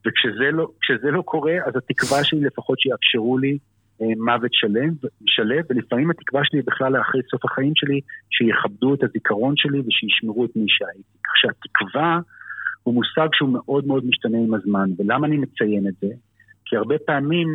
וכשזה 0.06 0.52
לא, 0.52 0.68
לא 1.04 1.22
קורה, 1.22 1.54
אז 1.66 1.74
התקווה 1.76 2.24
שלי 2.24 2.40
לפחות 2.40 2.80
שיאפשרו 2.80 3.38
לי 3.38 3.58
אה, 4.02 4.08
מוות 4.26 4.52
שלם, 4.54 4.94
שלב, 5.26 5.64
ולפעמים 5.70 6.12
התקווה 6.12 6.42
שלי 6.46 6.62
בכלל 6.62 6.92
לאחרי 6.92 7.22
סוף 7.32 7.46
החיים 7.46 7.74
שלי, 7.76 8.02
שיכבדו 8.30 8.94
את 8.94 9.04
הזיכרון 9.04 9.54
שלי 9.58 9.80
ושישמרו 9.80 10.46
את 10.46 10.56
מי 10.56 10.66
שהייתי. 10.68 11.18
כך 11.24 11.34
שהתקווה 11.36 12.20
הוא 12.84 12.94
מושג 12.94 13.28
שהוא 13.34 13.50
מאוד 13.54 13.88
מאוד 13.88 14.06
משתנה 14.06 14.38
עם 14.38 14.54
הזמן, 14.54 14.90
ולמה 14.98 15.28
אני 15.28 15.38
מציין 15.38 15.88
את 15.88 15.94
זה? 16.02 16.08
כי 16.70 16.76
הרבה 16.76 16.96
פעמים 17.06 17.48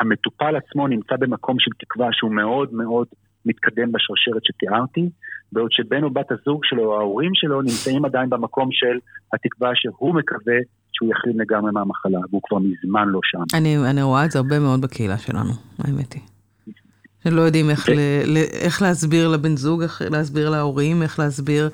המטופל 0.00 0.56
עצמו 0.56 0.88
נמצא 0.88 1.16
במקום 1.18 1.56
של 1.58 1.70
תקווה 1.78 2.08
שהוא 2.12 2.34
מאוד 2.34 2.74
מאוד 2.74 3.06
מתקדם 3.46 3.92
בשרשרת 3.92 4.44
שתיארתי, 4.44 5.10
בעוד 5.52 5.72
שבן 5.72 6.02
או 6.04 6.10
בת 6.10 6.32
הזוג 6.32 6.60
שלו 6.64 6.84
או 6.84 6.98
ההורים 6.98 7.30
שלו 7.34 7.62
נמצאים 7.62 8.04
עדיין 8.04 8.30
במקם 8.30 8.68
של 8.70 8.98
התקווה 9.32 9.70
שהוא 9.74 10.14
מקווה 10.14 10.56
שהוא 10.92 11.10
יחלים 11.10 11.40
לגמרי 11.40 11.72
מהמחלה, 11.72 12.18
והוא 12.30 12.40
כבר 12.44 12.58
מזמן 12.58 13.08
לא 13.08 13.20
שם. 13.22 13.56
אני, 13.58 13.76
אני 13.90 14.02
רואה 14.02 14.24
את 14.24 14.30
זה 14.30 14.38
הרבה 14.38 14.58
מאוד 14.58 14.80
בקהילה 14.80 15.18
שלנו, 15.18 15.50
האמת 15.78 16.12
היא. 16.12 16.22
שלא 17.24 17.40
יודעים 17.40 17.70
איך. 17.70 17.80
אוקיי. 17.80 17.96
ל, 18.26 18.32
ל, 18.32 18.36
איך 18.36 18.82
להסביר 18.82 19.28
לבן 19.28 19.56
זוג, 19.56 19.82
איך 19.82 20.02
להסביר 20.10 20.50
להורים, 20.50 21.02
איך 21.02 21.18
להסביר 21.18 21.68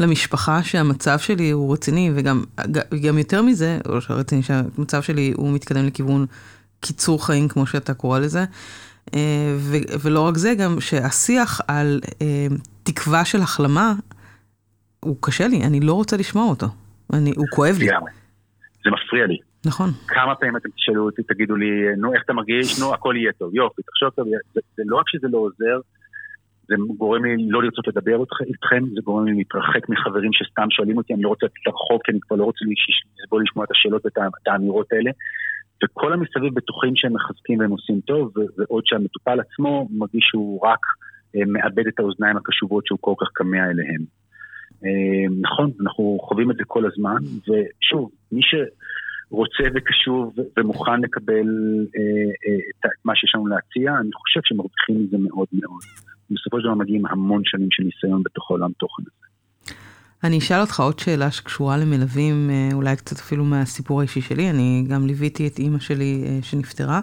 למשפחה 0.00 0.62
שהמצב 0.62 1.18
שלי 1.18 1.50
הוא 1.50 1.72
רציני, 1.72 2.10
וגם 2.14 2.44
גם 3.06 3.18
יותר 3.18 3.42
מזה, 3.42 3.78
או 3.88 4.00
שרציני, 4.00 4.42
שהמצב 4.42 5.02
שלי 5.02 5.32
הוא 5.36 5.54
מתקדם 5.54 5.86
לכיוון 5.86 6.26
קיצור 6.80 7.26
חיים, 7.26 7.48
כמו 7.48 7.66
שאתה 7.66 7.94
קורא 7.94 8.18
לזה. 8.18 8.44
אה, 9.14 9.54
ו, 9.56 9.76
ולא 10.02 10.20
רק 10.20 10.36
זה, 10.36 10.54
גם 10.58 10.80
שהשיח 10.80 11.60
על 11.68 12.00
אה, 12.22 12.46
תקווה 12.82 13.24
של 13.24 13.40
החלמה, 13.40 13.92
הוא 15.00 15.16
קשה 15.20 15.48
לי, 15.48 15.64
אני 15.64 15.80
לא 15.80 15.92
רוצה 15.92 16.16
לשמוע 16.16 16.44
אותו. 16.44 16.66
אני, 17.12 17.32
הוא 17.36 17.46
כואב 17.50 17.76
לי. 17.78 17.86
זה 18.84 18.90
מפריע 18.90 19.26
לי. 19.26 19.38
נכון. 19.66 19.90
כמה 20.08 20.34
פעמים 20.34 20.56
אתם 20.56 20.68
תשאלו 20.76 21.04
אותי, 21.06 21.22
תגידו 21.22 21.56
לי, 21.56 21.66
נו, 21.96 22.14
איך 22.14 22.22
אתה 22.24 22.32
מרגיש? 22.32 22.80
נו, 22.80 22.94
הכל 22.94 23.14
יהיה 23.16 23.32
טוב. 23.32 23.54
יופי, 23.54 23.82
תחשוב 23.82 24.10
טוב. 24.10 24.26
זה, 24.54 24.60
זה 24.76 24.82
לא 24.86 24.96
רק 24.96 25.08
שזה 25.08 25.28
לא 25.30 25.38
עוזר, 25.38 25.80
זה 26.68 26.74
גורם 26.96 27.24
לי 27.24 27.48
לא 27.48 27.62
לרצות 27.62 27.88
לדבר 27.88 28.22
איתכם, 28.46 28.84
זה 28.94 29.00
גורם 29.04 29.24
לי 29.26 29.32
להתרחק 29.32 29.88
מחברים 29.88 30.32
שסתם 30.32 30.70
שואלים 30.70 30.96
אותי, 30.98 31.14
אני 31.14 31.22
לא 31.22 31.28
רוצה 31.28 31.46
לצאת 31.46 31.66
לרחוב, 31.66 32.00
כי 32.04 32.12
אני 32.12 32.20
כבר 32.20 32.36
לא 32.36 32.44
רוצה 32.44 32.64
לסבול 33.22 33.42
לשמוע 33.42 33.64
את 33.64 33.70
השאלות 33.70 34.04
ואת 34.04 34.18
האמירות 34.46 34.92
האלה. 34.92 35.10
וכל 35.84 36.12
המסביב 36.12 36.54
בטוחים 36.54 36.92
שהם 36.96 37.12
מחזקים 37.12 37.58
והם 37.58 37.70
עושים 37.70 38.00
טוב, 38.00 38.32
ועוד 38.58 38.82
שהמטופל 38.86 39.40
עצמו 39.40 39.88
מרגיש 39.90 40.24
שהוא 40.30 40.66
רק 40.66 40.80
אה, 41.36 41.40
מאבד 41.46 41.86
את 41.86 41.98
האוזניים 41.98 42.36
הקשובות 42.36 42.86
שהוא 42.86 42.98
כל 43.00 43.14
כך 43.20 43.28
כמה 43.34 43.56
אליהם. 43.56 44.02
אה, 44.84 45.34
נכון, 45.40 45.70
אנחנו 45.80 46.18
חווים 46.22 46.50
את 46.50 46.56
זה 46.56 46.62
כל 46.66 46.86
הזמן, 46.86 47.20
ושוב, 47.48 48.10
מי 48.32 48.40
שרוצה 48.42 49.64
וקשוב 49.74 50.34
ומוכן 50.56 51.00
לקבל 51.00 51.48
אה, 51.96 52.86
את 52.86 53.04
מה 53.04 53.16
שיש 53.16 53.34
לנו 53.34 53.46
להציע, 53.46 53.98
אני 54.00 54.10
חושב 54.12 54.40
שמרוויחים 54.44 55.04
מזה 55.04 55.16
מאוד 55.18 55.48
מאוד. 55.52 56.07
בסופו 56.30 56.60
של 56.60 56.64
דבר 56.64 56.74
מגיעים 56.74 57.06
המון 57.06 57.42
שנים 57.44 57.68
של 57.70 57.82
ניסיון 57.82 58.22
בתוך 58.22 58.50
העולם 58.50 58.70
תוכן 58.72 59.02
הזה. 59.02 59.28
אני 60.24 60.38
אשאל 60.38 60.60
אותך 60.60 60.80
עוד 60.80 60.98
שאלה 60.98 61.30
שקשורה 61.30 61.76
למלווים, 61.76 62.50
אה, 62.50 62.68
אולי 62.72 62.96
קצת 62.96 63.16
אפילו 63.16 63.44
מהסיפור 63.44 64.00
האישי 64.00 64.20
שלי. 64.20 64.50
אני 64.50 64.84
גם 64.88 65.06
ליוויתי 65.06 65.46
את 65.46 65.58
אימא 65.58 65.78
שלי 65.78 66.24
אה, 66.26 66.38
שנפטרה 66.42 67.00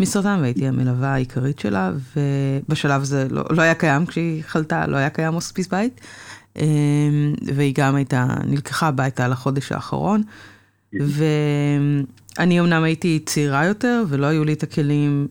מסרטן 0.00 0.38
והייתי 0.40 0.66
המלווה 0.66 1.14
העיקרית 1.14 1.58
שלה, 1.58 1.92
ובשלב 2.16 3.02
הזה 3.02 3.26
לא, 3.30 3.42
לא 3.50 3.62
היה 3.62 3.74
קיים, 3.74 4.06
כשהיא 4.06 4.42
חלתה, 4.42 4.86
לא 4.86 4.96
היה 4.96 5.10
קיים 5.10 5.34
הוספיס 5.34 5.68
בית, 5.68 6.00
אה, 6.56 6.64
והיא 7.54 7.74
גם 7.76 7.94
הייתה, 7.94 8.26
נלקחה 8.46 8.88
הביתה 8.88 9.28
לחודש 9.28 9.72
האחרון. 9.72 10.22
ואני 10.92 12.60
אמנם 12.60 12.82
הייתי 12.82 13.18
צעירה 13.26 13.64
יותר, 13.64 14.04
ולא 14.08 14.26
היו 14.26 14.44
לי 14.44 14.52
את 14.52 14.62
הכלים 14.62 15.26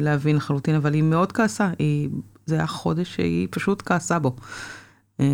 להבין 0.00 0.36
לחלוטין, 0.36 0.74
אבל 0.74 0.94
היא 0.94 1.02
מאוד 1.02 1.32
כעסה. 1.32 1.70
היא, 1.78 2.08
זה 2.46 2.54
היה 2.54 2.66
חודש 2.66 3.14
שהיא 3.14 3.48
פשוט 3.50 3.82
כעסה 3.86 4.18
בו. 4.18 4.36
אה, 5.20 5.26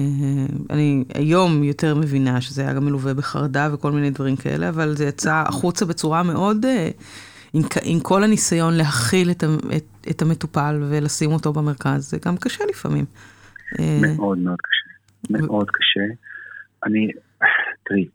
אני 0.71 1.05
היום 1.15 1.65
יותר 1.65 1.95
מבינה 1.95 2.41
שזה 2.41 2.63
היה 2.63 2.73
גם 2.73 2.85
מלווה 2.85 3.15
בחרדה 3.15 3.69
וכל 3.73 3.93
מיני 3.93 4.11
דברים 4.11 4.37
כאלה, 4.37 4.69
אבל 4.69 4.97
זה 4.97 5.05
יצא 5.05 5.45
החוצה 5.49 5.85
בצורה 5.85 6.23
מאוד, 6.23 6.65
אה, 6.65 6.91
עם, 7.55 7.63
עם 7.85 8.01
כל 8.01 8.25
הניסיון 8.25 8.75
להכיל 8.75 9.31
את, 9.31 9.45
את, 9.77 9.85
את 10.11 10.23
המטופל 10.23 10.83
ולשים 10.91 11.33
אותו 11.33 11.53
במרכז, 11.53 12.11
זה 12.11 12.19
גם 12.27 12.37
קשה 12.37 12.65
לפעמים. 12.71 13.05
אה, 13.79 14.01
מאוד 14.17 14.39
מאוד 14.39 14.59
קשה, 14.59 15.39
מאוד 15.43 15.71
קשה. 15.71 16.15
אני, 16.87 17.09
תראי, 17.85 18.09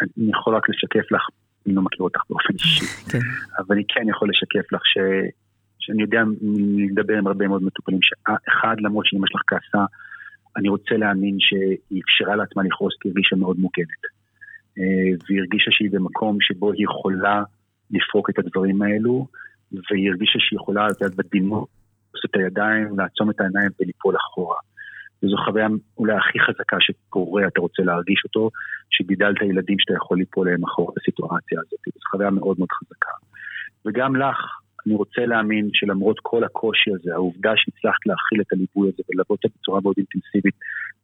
אני 0.00 0.30
יכול 0.30 0.56
רק 0.56 0.68
לשקף 0.68 1.12
לך, 1.12 1.22
אני 1.66 1.74
לא 1.74 1.82
מכיר 1.82 2.00
אותך 2.00 2.20
באופן 2.30 2.54
אישי, 2.54 2.84
כן. 3.10 3.18
אבל 3.58 3.74
אני 3.74 3.84
כן 3.88 4.08
יכול 4.08 4.28
לשקף 4.30 4.72
לך 4.72 4.80
ש... 4.84 4.98
שאני 5.80 6.02
יודע 6.02 6.22
לדבר 6.90 7.18
עם 7.18 7.26
הרבה 7.26 7.48
מאוד 7.48 7.62
מטופלים, 7.62 7.98
שאחד, 8.02 8.76
למרות 8.80 9.06
שאמא 9.06 9.26
שלך 9.26 9.42
כעסה, 9.46 9.84
אני 10.56 10.68
רוצה 10.68 10.94
להאמין 10.96 11.36
שהיא 11.38 12.02
אפשרה 12.04 12.36
לעצמה 12.36 12.62
לכעוס 12.62 12.94
כי 13.00 13.08
הרגישה 13.08 13.36
מאוד 13.36 13.58
מוגנת. 13.58 14.02
אה, 14.78 15.12
והיא 15.28 15.40
הרגישה 15.40 15.70
שהיא 15.70 15.90
במקום 15.92 16.36
שבו 16.40 16.72
היא 16.72 16.84
יכולה 16.84 17.42
לפרוק 17.90 18.30
את 18.30 18.38
הדברים 18.38 18.82
האלו, 18.82 19.26
והיא 19.72 20.10
הרגישה 20.10 20.38
שהיא 20.38 20.56
יכולה, 20.56 20.86
את 20.86 21.00
יודעת, 21.00 21.16
בדימות, 21.16 21.68
לעשות 22.14 22.30
את 22.30 22.36
הידיים, 22.36 22.98
לעצום 22.98 23.30
את 23.30 23.40
העיניים 23.40 23.70
וליפול 23.80 24.16
אחורה. 24.16 24.56
וזו 25.22 25.36
חוויה 25.44 25.66
אולי 25.98 26.12
הכי 26.16 26.38
חזקה 26.40 26.76
שקורה, 26.80 27.42
אתה 27.46 27.60
רוצה 27.60 27.82
להרגיש 27.82 28.22
אותו, 28.24 28.50
שגידלת 28.90 29.42
ילדים 29.42 29.76
שאתה 29.78 29.94
יכול 29.94 30.18
ליפול 30.18 30.50
להם 30.50 30.64
אחורה 30.64 30.92
בסיטואציה 30.96 31.58
הזאת. 31.60 31.80
זו 31.86 32.00
חוויה 32.10 32.30
מאוד 32.30 32.56
מאוד 32.58 32.72
חזקה. 32.72 33.10
וגם 33.84 34.16
לך, 34.16 34.59
אני 34.86 34.94
רוצה 34.94 35.26
להאמין 35.26 35.68
שלמרות 35.72 36.16
כל 36.22 36.44
הקושי 36.44 36.90
הזה, 36.94 37.14
העובדה 37.14 37.52
שהצלחת 37.56 38.06
להכיל 38.06 38.40
את 38.40 38.52
הליווי 38.52 38.88
הזה 38.88 39.02
ולעבוד 39.08 39.38
אותה 39.44 39.48
בצורה 39.58 39.80
מאוד 39.80 39.94
אינטנסיבית 39.96 40.54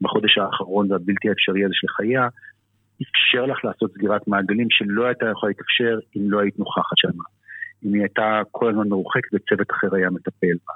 בחודש 0.00 0.38
האחרון 0.38 0.92
והבלתי 0.92 1.28
האפשרי 1.28 1.64
הזה 1.64 1.74
של 1.74 1.88
חייה, 1.88 2.28
אפשר 3.02 3.46
לך 3.46 3.64
לעשות 3.64 3.92
סגירת 3.92 4.28
מעגלים 4.28 4.66
שלא 4.70 5.06
הייתה 5.06 5.26
יכולה 5.32 5.50
להתאפשר 5.50 5.98
אם 6.16 6.30
לא 6.30 6.40
היית 6.40 6.58
נוכחת 6.58 6.96
שם. 6.96 7.18
אם 7.84 7.94
היא 7.94 8.02
הייתה 8.02 8.42
כל 8.50 8.70
הזמן 8.70 8.88
מרוחקת 8.88 9.28
וצוות 9.34 9.70
אחר 9.70 9.94
היה 9.94 10.10
מטפל 10.10 10.56
בה. 10.66 10.74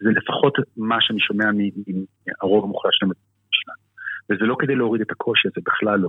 זה 0.00 0.10
לפחות 0.10 0.54
מה 0.76 0.96
שאני 1.00 1.20
שומע 1.20 1.44
מהרוב 1.44 2.64
המוחלט 2.64 2.92
של 2.92 3.06
המטפלים 3.06 3.52
שלנו. 3.52 3.82
וזה 4.30 4.44
לא 4.44 4.56
כדי 4.58 4.74
להוריד 4.74 5.02
את 5.02 5.10
הקושי 5.10 5.48
הזה, 5.48 5.60
בכלל 5.66 5.98
לא. 5.98 6.08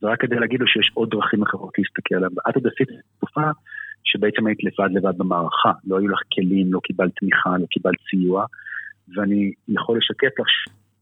זה 0.00 0.06
רק 0.08 0.20
כדי 0.20 0.36
להגיד 0.36 0.60
לו 0.60 0.66
שיש 0.66 0.90
עוד 0.94 1.10
דרכים 1.10 1.42
אחרות 1.42 1.78
להסתכל 1.78 2.14
עליו. 2.14 2.30
ואת 2.36 2.54
עוד 2.54 2.66
עשית 2.66 2.88
תקופה 3.16 3.50
שבעצם 4.04 4.46
היית 4.46 4.58
לבד 4.64 4.90
לבד 4.92 5.18
במערכה, 5.18 5.72
לא 5.84 5.98
היו 5.98 6.08
לך 6.08 6.20
כלים, 6.34 6.72
לא 6.72 6.80
קיבלת 6.84 7.12
תמיכה, 7.20 7.58
לא 7.58 7.66
קיבלת 7.70 7.98
סיוע, 8.10 8.44
ואני 9.16 9.52
יכול 9.68 9.98
לשקף 9.98 10.40
לך 10.40 10.46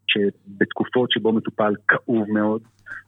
שבתקופות 0.07 1.11
שבו 1.13 1.33
מטופל 1.33 1.73
כאוב 1.89 2.31
מאוד, 2.31 2.63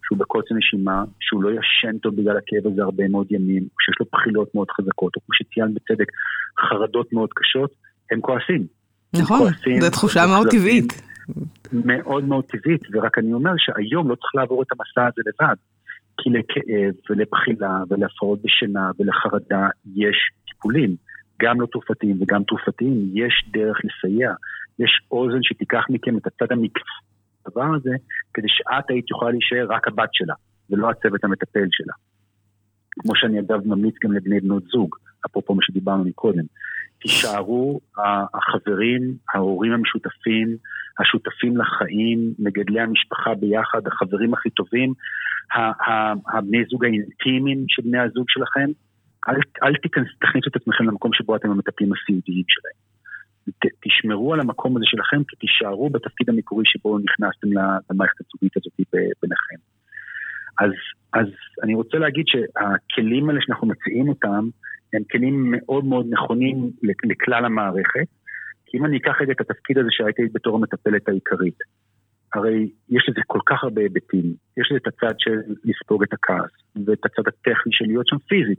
שהוא 0.05 0.19
בקוצר 0.19 0.55
נשימה, 0.55 1.05
שהוא 1.21 1.43
לא 1.43 1.51
ישן 1.51 1.99
טוב 1.99 2.17
בגלל 2.17 2.37
הכאב 2.37 2.73
הזה 2.73 2.83
הרבה 2.83 3.09
מאוד 3.09 3.27
ימים, 3.31 3.63
שיש 3.81 3.97
לו 4.01 4.07
בחילות 4.13 4.55
מאוד 4.55 4.71
חזקות, 4.71 5.17
או 5.17 5.21
כמו 5.21 5.35
שציינת 5.35 5.75
בצדק, 5.75 6.07
חרדות 6.61 7.13
מאוד 7.13 7.29
קשות, 7.35 7.71
הם 8.11 8.21
כועסים. 8.21 8.67
נכון, 9.15 9.53
זו 9.81 9.91
תחושה 9.91 10.27
מאוד 10.27 10.47
טבעית. 10.51 11.03
מאוד 11.73 12.25
מאוד 12.25 12.45
טבעית, 12.45 12.83
ורק 12.93 13.19
אני 13.19 13.33
אומר 13.33 13.51
שהיום 13.59 14.11
לא 14.11 14.15
צריך 14.15 14.35
לעבור 14.35 14.63
את 14.63 14.67
המסע 14.73 15.09
הזה 15.09 15.23
לבד. 15.27 15.55
כי 16.23 16.31
לכאב 16.31 16.95
ולבחילה 17.11 17.83
ולהפרעות 17.89 18.43
בשינה 18.43 18.91
ולחרדה 18.99 19.69
יש 19.97 20.17
טיפולים, 20.47 20.97
גם 21.43 21.61
לא 21.61 21.67
תרופתיים 21.67 22.17
וגם 22.23 22.45
תרופתיים, 22.45 23.11
יש 23.15 23.45
דרך 23.53 23.77
לסייע. 23.85 24.33
יש 24.79 25.01
אוזן 25.11 25.43
שתיקח 25.43 25.85
מכם 25.91 26.17
את 26.17 26.27
הצד 26.27 26.53
המקצועי 26.53 27.11
הדבר 27.47 27.75
הזה, 27.77 27.91
כדי 28.35 28.49
שאת 28.49 28.91
היית 28.91 29.11
יכולה 29.11 29.31
להישאר 29.31 29.67
רק 29.69 29.89
הבת 29.89 30.09
שלה, 30.13 30.35
ולא 30.71 30.91
הצוות 30.91 31.25
המטפל 31.25 31.69
שלה. 31.71 31.93
כמו 32.91 33.13
שאני 33.17 33.41
אגב 33.41 33.67
ממליץ 33.67 33.95
גם 34.05 34.13
לבני 34.13 34.41
בנות 34.41 34.63
זוג, 34.65 34.97
אפרופו 35.27 35.55
מה 35.55 35.63
שדיברנו 35.63 36.05
מקודם. 36.05 36.45
תישארו 37.01 37.81
החברים, 38.35 39.15
ההורים 39.35 39.73
המשותפים, 39.73 40.57
השותפים 41.01 41.57
לחיים, 41.57 42.35
מגדלי 42.39 42.81
המשפחה 42.81 43.35
ביחד, 43.35 43.87
החברים 43.87 44.35
הכי 44.35 44.51
טובים, 44.51 44.93
הבני 46.35 46.65
זוג 46.71 46.85
האינטימיים 46.85 47.65
של 47.69 47.83
בני 47.83 47.99
הזוג 47.99 48.25
שלכם. 48.29 48.71
אל, 49.29 49.35
אל 49.63 49.75
תכניסו 50.21 50.49
את 50.51 50.57
עצמכם 50.57 50.85
למקום 50.85 51.11
שבו 51.15 51.37
אתם 51.37 51.51
המטפלים 51.51 51.93
הסיעודיים 51.93 52.45
שלהם. 52.49 52.91
ת, 53.51 53.67
תשמרו 53.81 54.35
על 54.35 54.41
המקום 54.41 54.77
הזה 54.77 54.85
שלכם, 54.89 55.25
כי 55.25 55.37
תישארו 55.37 55.91
בתפקיד 55.91 56.31
המקורי 56.31 56.65
שבו 56.67 56.99
נכנסתם 56.99 57.49
למערכת 57.91 58.21
הזוגית 58.21 58.57
הזאת 58.57 58.73
ביניכם. 59.23 59.61
אז, 60.61 60.71
אז 61.13 61.27
אני 61.63 61.75
רוצה 61.75 61.99
להגיד 61.99 62.25
שהכלים 62.27 63.29
האלה 63.29 63.41
שאנחנו 63.43 63.69
מציעים 63.69 64.09
אותם, 64.09 64.49
הם 64.93 65.03
כלים 65.13 65.45
מאוד 65.51 65.85
מאוד 65.85 66.07
נכונים 66.11 66.71
לכלל 66.83 67.45
המערכת. 67.45 68.07
כי 68.67 68.79
אם 68.79 68.85
אני 68.85 68.97
אקח 68.97 69.21
רגע 69.21 69.33
את 69.33 69.41
התפקיד 69.41 69.79
הזה 69.79 69.89
שהייתי 69.91 70.23
בתור 70.33 70.57
המטפלת 70.57 71.09
העיקרית, 71.09 71.59
הרי 72.35 72.71
יש 72.89 73.09
לזה 73.09 73.21
כל 73.27 73.39
כך 73.47 73.65
הרבה 73.65 73.83
היבטים. 73.83 74.35
יש 74.57 74.69
לזה 74.71 74.79
את 74.83 74.87
הצד 74.87 75.15
של 75.19 75.37
לספוג 75.65 76.03
את 76.03 76.13
הכעס, 76.13 76.51
ואת 76.87 77.05
הצד 77.05 77.29
הטכני 77.29 77.73
של 77.73 77.85
להיות 77.87 78.07
שם 78.07 78.19
פיזית, 78.19 78.59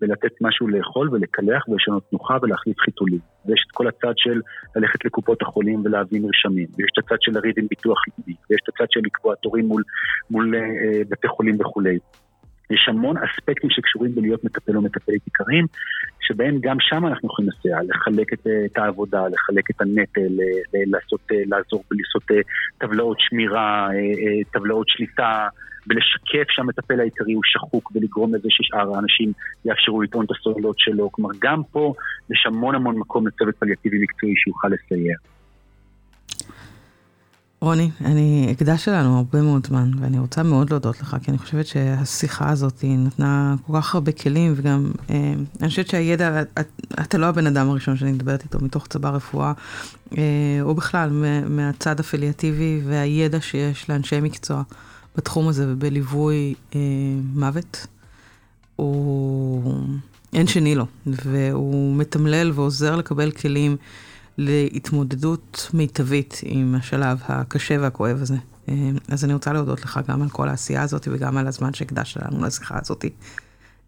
ולתת 0.00 0.32
משהו 0.40 0.68
לאכול 0.68 1.08
ולקלח 1.12 1.68
ולשנות 1.68 2.02
תנוחה 2.10 2.36
ולהחליף 2.42 2.78
חיתולים. 2.80 3.18
ויש 3.46 3.64
את 3.66 3.72
כל 3.72 3.88
הצד 3.88 4.12
של 4.16 4.40
ללכת 4.76 5.04
לקופות 5.04 5.42
החולים 5.42 5.82
ולהביא 5.84 6.20
מרשמים, 6.20 6.66
ויש 6.78 6.90
את 6.92 7.04
הצד 7.04 7.16
של 7.20 7.32
לריב 7.32 7.54
עם 7.58 7.66
ביטוח 7.70 7.98
לאומי, 8.08 8.34
ויש 8.50 8.60
את 8.64 8.68
הצד 8.68 8.86
של 8.90 9.00
לקבוע 9.04 9.34
תורים 9.34 9.66
מול, 9.66 9.82
מול 10.30 10.54
אה, 10.56 11.02
בתי 11.08 11.28
חולים 11.28 11.60
וכולי. 11.60 11.98
יש 12.70 12.88
המון 12.88 13.16
אספקטים 13.16 13.70
שקשורים 13.70 14.14
בלהיות 14.14 14.44
מטפל 14.44 14.76
או 14.76 14.82
מטפלת 14.82 15.20
עיקריים, 15.24 15.66
שבהם 16.20 16.58
גם 16.60 16.76
שם 16.80 17.06
אנחנו 17.06 17.28
יכולים 17.28 17.50
לסייע, 17.50 17.78
לחלק 17.88 18.32
את, 18.32 18.46
את 18.66 18.78
העבודה, 18.78 19.28
לחלק 19.28 19.70
את 19.70 19.80
הנטל, 19.80 20.32
לעשות, 20.86 21.20
לעזור 21.30 21.84
ולעשות 21.90 22.22
אה, 22.30 22.36
טבלאות 22.78 23.16
שמירה, 23.20 23.88
אה, 23.90 23.96
אה, 23.96 24.44
טבלאות 24.52 24.88
שליטה, 24.88 25.48
ולשקף 25.88 26.50
שהמטפל 26.50 27.00
העיקרי 27.00 27.32
הוא 27.32 27.42
שחוק 27.44 27.92
ולגרום 27.94 28.34
לזה 28.34 28.48
ששאר 28.50 28.94
האנשים 28.94 29.32
יאפשרו 29.64 30.02
לטעון 30.02 30.24
את 30.24 30.30
הסוללות 30.30 30.78
שלו. 30.78 31.12
כלומר, 31.12 31.30
גם 31.38 31.62
פה 31.72 31.94
יש 32.30 32.44
המון 32.46 32.74
המון 32.74 32.98
מקום 32.98 33.26
לצוות 33.26 33.56
פליאטיבי 33.56 33.98
מקצועי 34.02 34.34
שיוכל 34.36 34.68
לסייע. 34.68 35.16
רוני, 37.60 37.90
אני 38.04 38.48
הקדשתי 38.50 38.90
לנו 38.90 39.16
הרבה 39.16 39.42
מאוד 39.42 39.66
זמן, 39.66 39.90
ואני 40.00 40.18
רוצה 40.18 40.42
מאוד 40.42 40.70
להודות 40.70 41.00
לך, 41.00 41.16
כי 41.22 41.30
אני 41.30 41.38
חושבת 41.38 41.66
שהשיחה 41.66 42.50
הזאת 42.50 42.84
נתנה 42.84 43.54
כל 43.66 43.72
כך 43.80 43.94
הרבה 43.94 44.12
כלים, 44.12 44.52
וגם 44.56 44.92
אה, 45.10 45.34
אני 45.60 45.68
חושבת 45.68 45.88
שהידע, 45.88 46.42
אתה 47.00 47.18
לא 47.18 47.26
הבן 47.26 47.46
אדם 47.46 47.70
הראשון 47.70 47.96
שאני 47.96 48.12
מדברת 48.12 48.42
איתו 48.42 48.58
מתוך 48.60 48.86
צבא 48.86 49.08
רפואה, 49.10 49.52
אה, 50.18 50.22
או 50.62 50.74
בכלל 50.74 51.10
מהצד 51.48 52.00
הפליאטיבי 52.00 52.80
והידע 52.86 53.40
שיש 53.40 53.90
לאנשי 53.90 54.20
מקצוע 54.20 54.62
בתחום 55.16 55.48
הזה 55.48 55.66
ובליווי 55.68 56.54
אה, 56.74 56.80
מוות. 57.34 57.86
הוא... 58.76 59.74
אין 60.32 60.46
שני 60.46 60.74
לו, 60.74 60.86
והוא 61.06 61.96
מתמלל 61.96 62.52
ועוזר 62.54 62.96
לקבל 62.96 63.30
כלים. 63.30 63.76
להתמודדות 64.40 65.70
מיטבית 65.74 66.40
עם 66.44 66.74
השלב 66.74 67.18
הקשה 67.28 67.74
והכואב 67.80 68.16
הזה. 68.20 68.36
אה, 68.68 68.74
אז 69.12 69.24
אני 69.24 69.32
רוצה 69.32 69.52
להודות 69.52 69.80
לך 69.84 70.00
גם 70.08 70.22
על 70.22 70.28
כל 70.28 70.48
העשייה 70.48 70.82
הזאת 70.82 71.08
וגם 71.12 71.36
על 71.36 71.46
הזמן 71.46 71.72
שהקדשת 71.72 72.20
לנו 72.22 72.46
לשיחה 72.46 72.78
הזאת. 72.78 73.04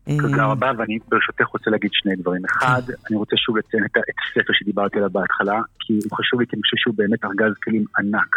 אה, 0.09 0.17
תודה 0.19 0.45
רבה, 0.45 0.71
ואני 0.79 0.99
ברשותך 1.09 1.47
רוצה 1.47 1.71
להגיד 1.71 1.91
שני 1.93 2.17
דברים. 2.17 2.45
אחד, 2.45 2.83
כן. 2.87 2.93
אני 3.11 3.17
רוצה 3.17 3.37
שוב 3.37 3.57
לציין 3.57 3.85
את 3.85 3.91
הספר 3.97 4.53
שדיברתי 4.53 4.99
עליו 4.99 5.11
בהתחלה, 5.11 5.61
כי 5.81 5.93
הוא 5.93 6.19
חשוב 6.19 6.41
לי, 6.41 6.47
כי 6.47 6.57
אני 6.57 6.63
חושב 6.63 6.77
שהוא 6.77 6.95
באמת 6.97 7.25
ארגז 7.25 7.53
כלים 7.65 7.85
ענק 7.99 8.37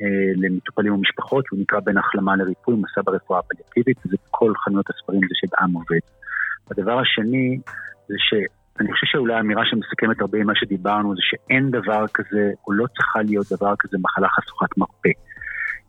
אה, 0.00 0.06
למטופלים 0.36 0.94
ומשפחות, 0.94 1.44
הוא 1.50 1.60
נקרא 1.60 1.80
בין 1.80 1.98
החלמה 1.98 2.36
לריפוי, 2.36 2.74
מסע 2.74 3.00
ברפואה 3.04 3.38
הפליאטיבית, 3.38 3.96
וזה 4.06 4.16
כל 4.30 4.52
חנויות 4.64 4.86
הספרים 4.90 5.20
זה 5.20 5.34
של 5.34 5.46
עם 5.60 5.72
עובד. 5.72 6.04
הדבר 6.70 6.98
השני, 6.98 7.58
זה 8.08 8.14
ש... 8.18 8.34
אני 8.80 8.92
חושב 8.92 9.06
שאולי 9.06 9.34
האמירה 9.34 9.62
שמסכמת 9.64 10.20
הרבה 10.20 10.38
ממה 10.38 10.52
שדיברנו 10.54 11.14
זה 11.14 11.20
שאין 11.22 11.70
דבר 11.70 12.04
כזה, 12.14 12.50
או 12.66 12.72
לא 12.72 12.86
צריכה 12.96 13.22
להיות 13.22 13.46
דבר 13.52 13.74
כזה 13.78 13.96
מחלה 14.00 14.28
חשוכת 14.28 14.78
מרפא. 14.78 15.10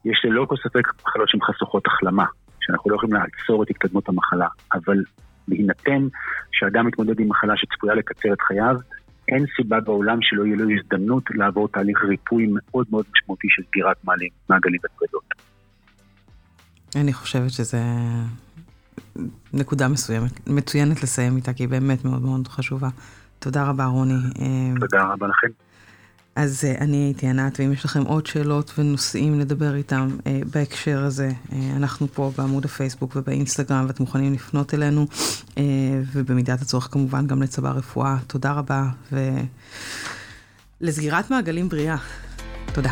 יש 0.06 0.22
ללא 0.26 0.46
כל 0.50 0.56
ספק 0.64 0.88
מחלות 1.08 1.30
שהן 1.30 1.42
חשוכות 1.42 1.88
החלמה, 1.88 2.26
שאנחנו 2.62 2.92
לא 2.92 2.96
יכולים 2.96 3.16
לעצור 3.16 3.64
את 3.64 3.70
התקדמות 3.70 4.10
המחלה, 4.10 4.48
אבל 4.74 5.04
בהינתן 5.48 6.08
שאדם 6.52 6.88
מתמודד 6.88 7.20
עם 7.20 7.30
מחלה 7.30 7.54
שצפויה 7.58 7.96
לקצר 7.96 8.34
את 8.34 8.42
חייו, 8.42 8.76
אין 9.28 9.46
סיבה 9.56 9.80
בעולם 9.80 10.18
שלא 10.22 10.46
יהיה 10.46 10.56
לו 10.56 10.70
הזדמנות 10.70 11.24
לעבור 11.30 11.68
תהליך 11.68 12.04
ריפוי 12.04 12.48
מאוד 12.50 12.88
מאוד 12.90 13.06
משמעותי 13.14 13.48
של 13.50 13.64
סגירת 13.68 13.98
מעגלים 14.50 14.80
ופרדות. 14.86 15.24
אני 16.96 17.14
חושבת 17.14 17.50
שזה 17.50 17.78
נקודה 19.54 19.88
מסוימת, 19.88 20.50
מצוינת 20.50 21.04
לסיים 21.04 21.36
איתה, 21.36 21.54
כי 21.54 21.64
היא 21.64 21.70
באמת 21.70 22.06
מאוד 22.06 22.22
מאוד 22.22 22.48
חשובה. 22.48 22.90
תודה 23.40 23.64
רבה, 23.64 23.86
רוני. 23.86 24.14
אה, 24.14 24.80
תודה 24.80 25.04
רבה 25.04 25.28
לכם. 25.28 25.48
אז 26.36 26.64
uh, 26.64 26.82
אני 26.82 26.98
הייתי 26.98 27.28
ענת, 27.28 27.60
ואם 27.60 27.74
יש 27.74 27.86
לכם 27.86 28.04
עוד 28.04 28.26
שאלות 28.26 28.74
ונושאים 28.78 29.40
לדבר 29.40 29.76
איתם 29.76 30.08
uh, 30.18 30.22
בהקשר 30.54 31.04
הזה, 31.04 31.32
uh, 31.50 31.54
אנחנו 31.76 32.08
פה 32.08 32.32
בעמוד 32.38 32.66
הפייסבוק 32.66 33.16
ובאינסטגרם, 33.16 33.86
ואתם 33.88 34.04
מוכנים 34.04 34.34
לפנות 34.34 34.74
אלינו, 34.74 35.08
uh, 35.50 35.58
ובמידת 36.14 36.62
הצורך 36.62 36.88
כמובן 36.92 37.28
גם 37.28 37.42
לצבא 37.42 37.72
רפואה. 37.72 38.18
תודה 38.28 38.52
רבה, 38.52 38.86
ולסגירת 40.82 41.32
מעגלים 41.32 41.70
בריאה. 41.70 41.98
תודה. 42.74 42.92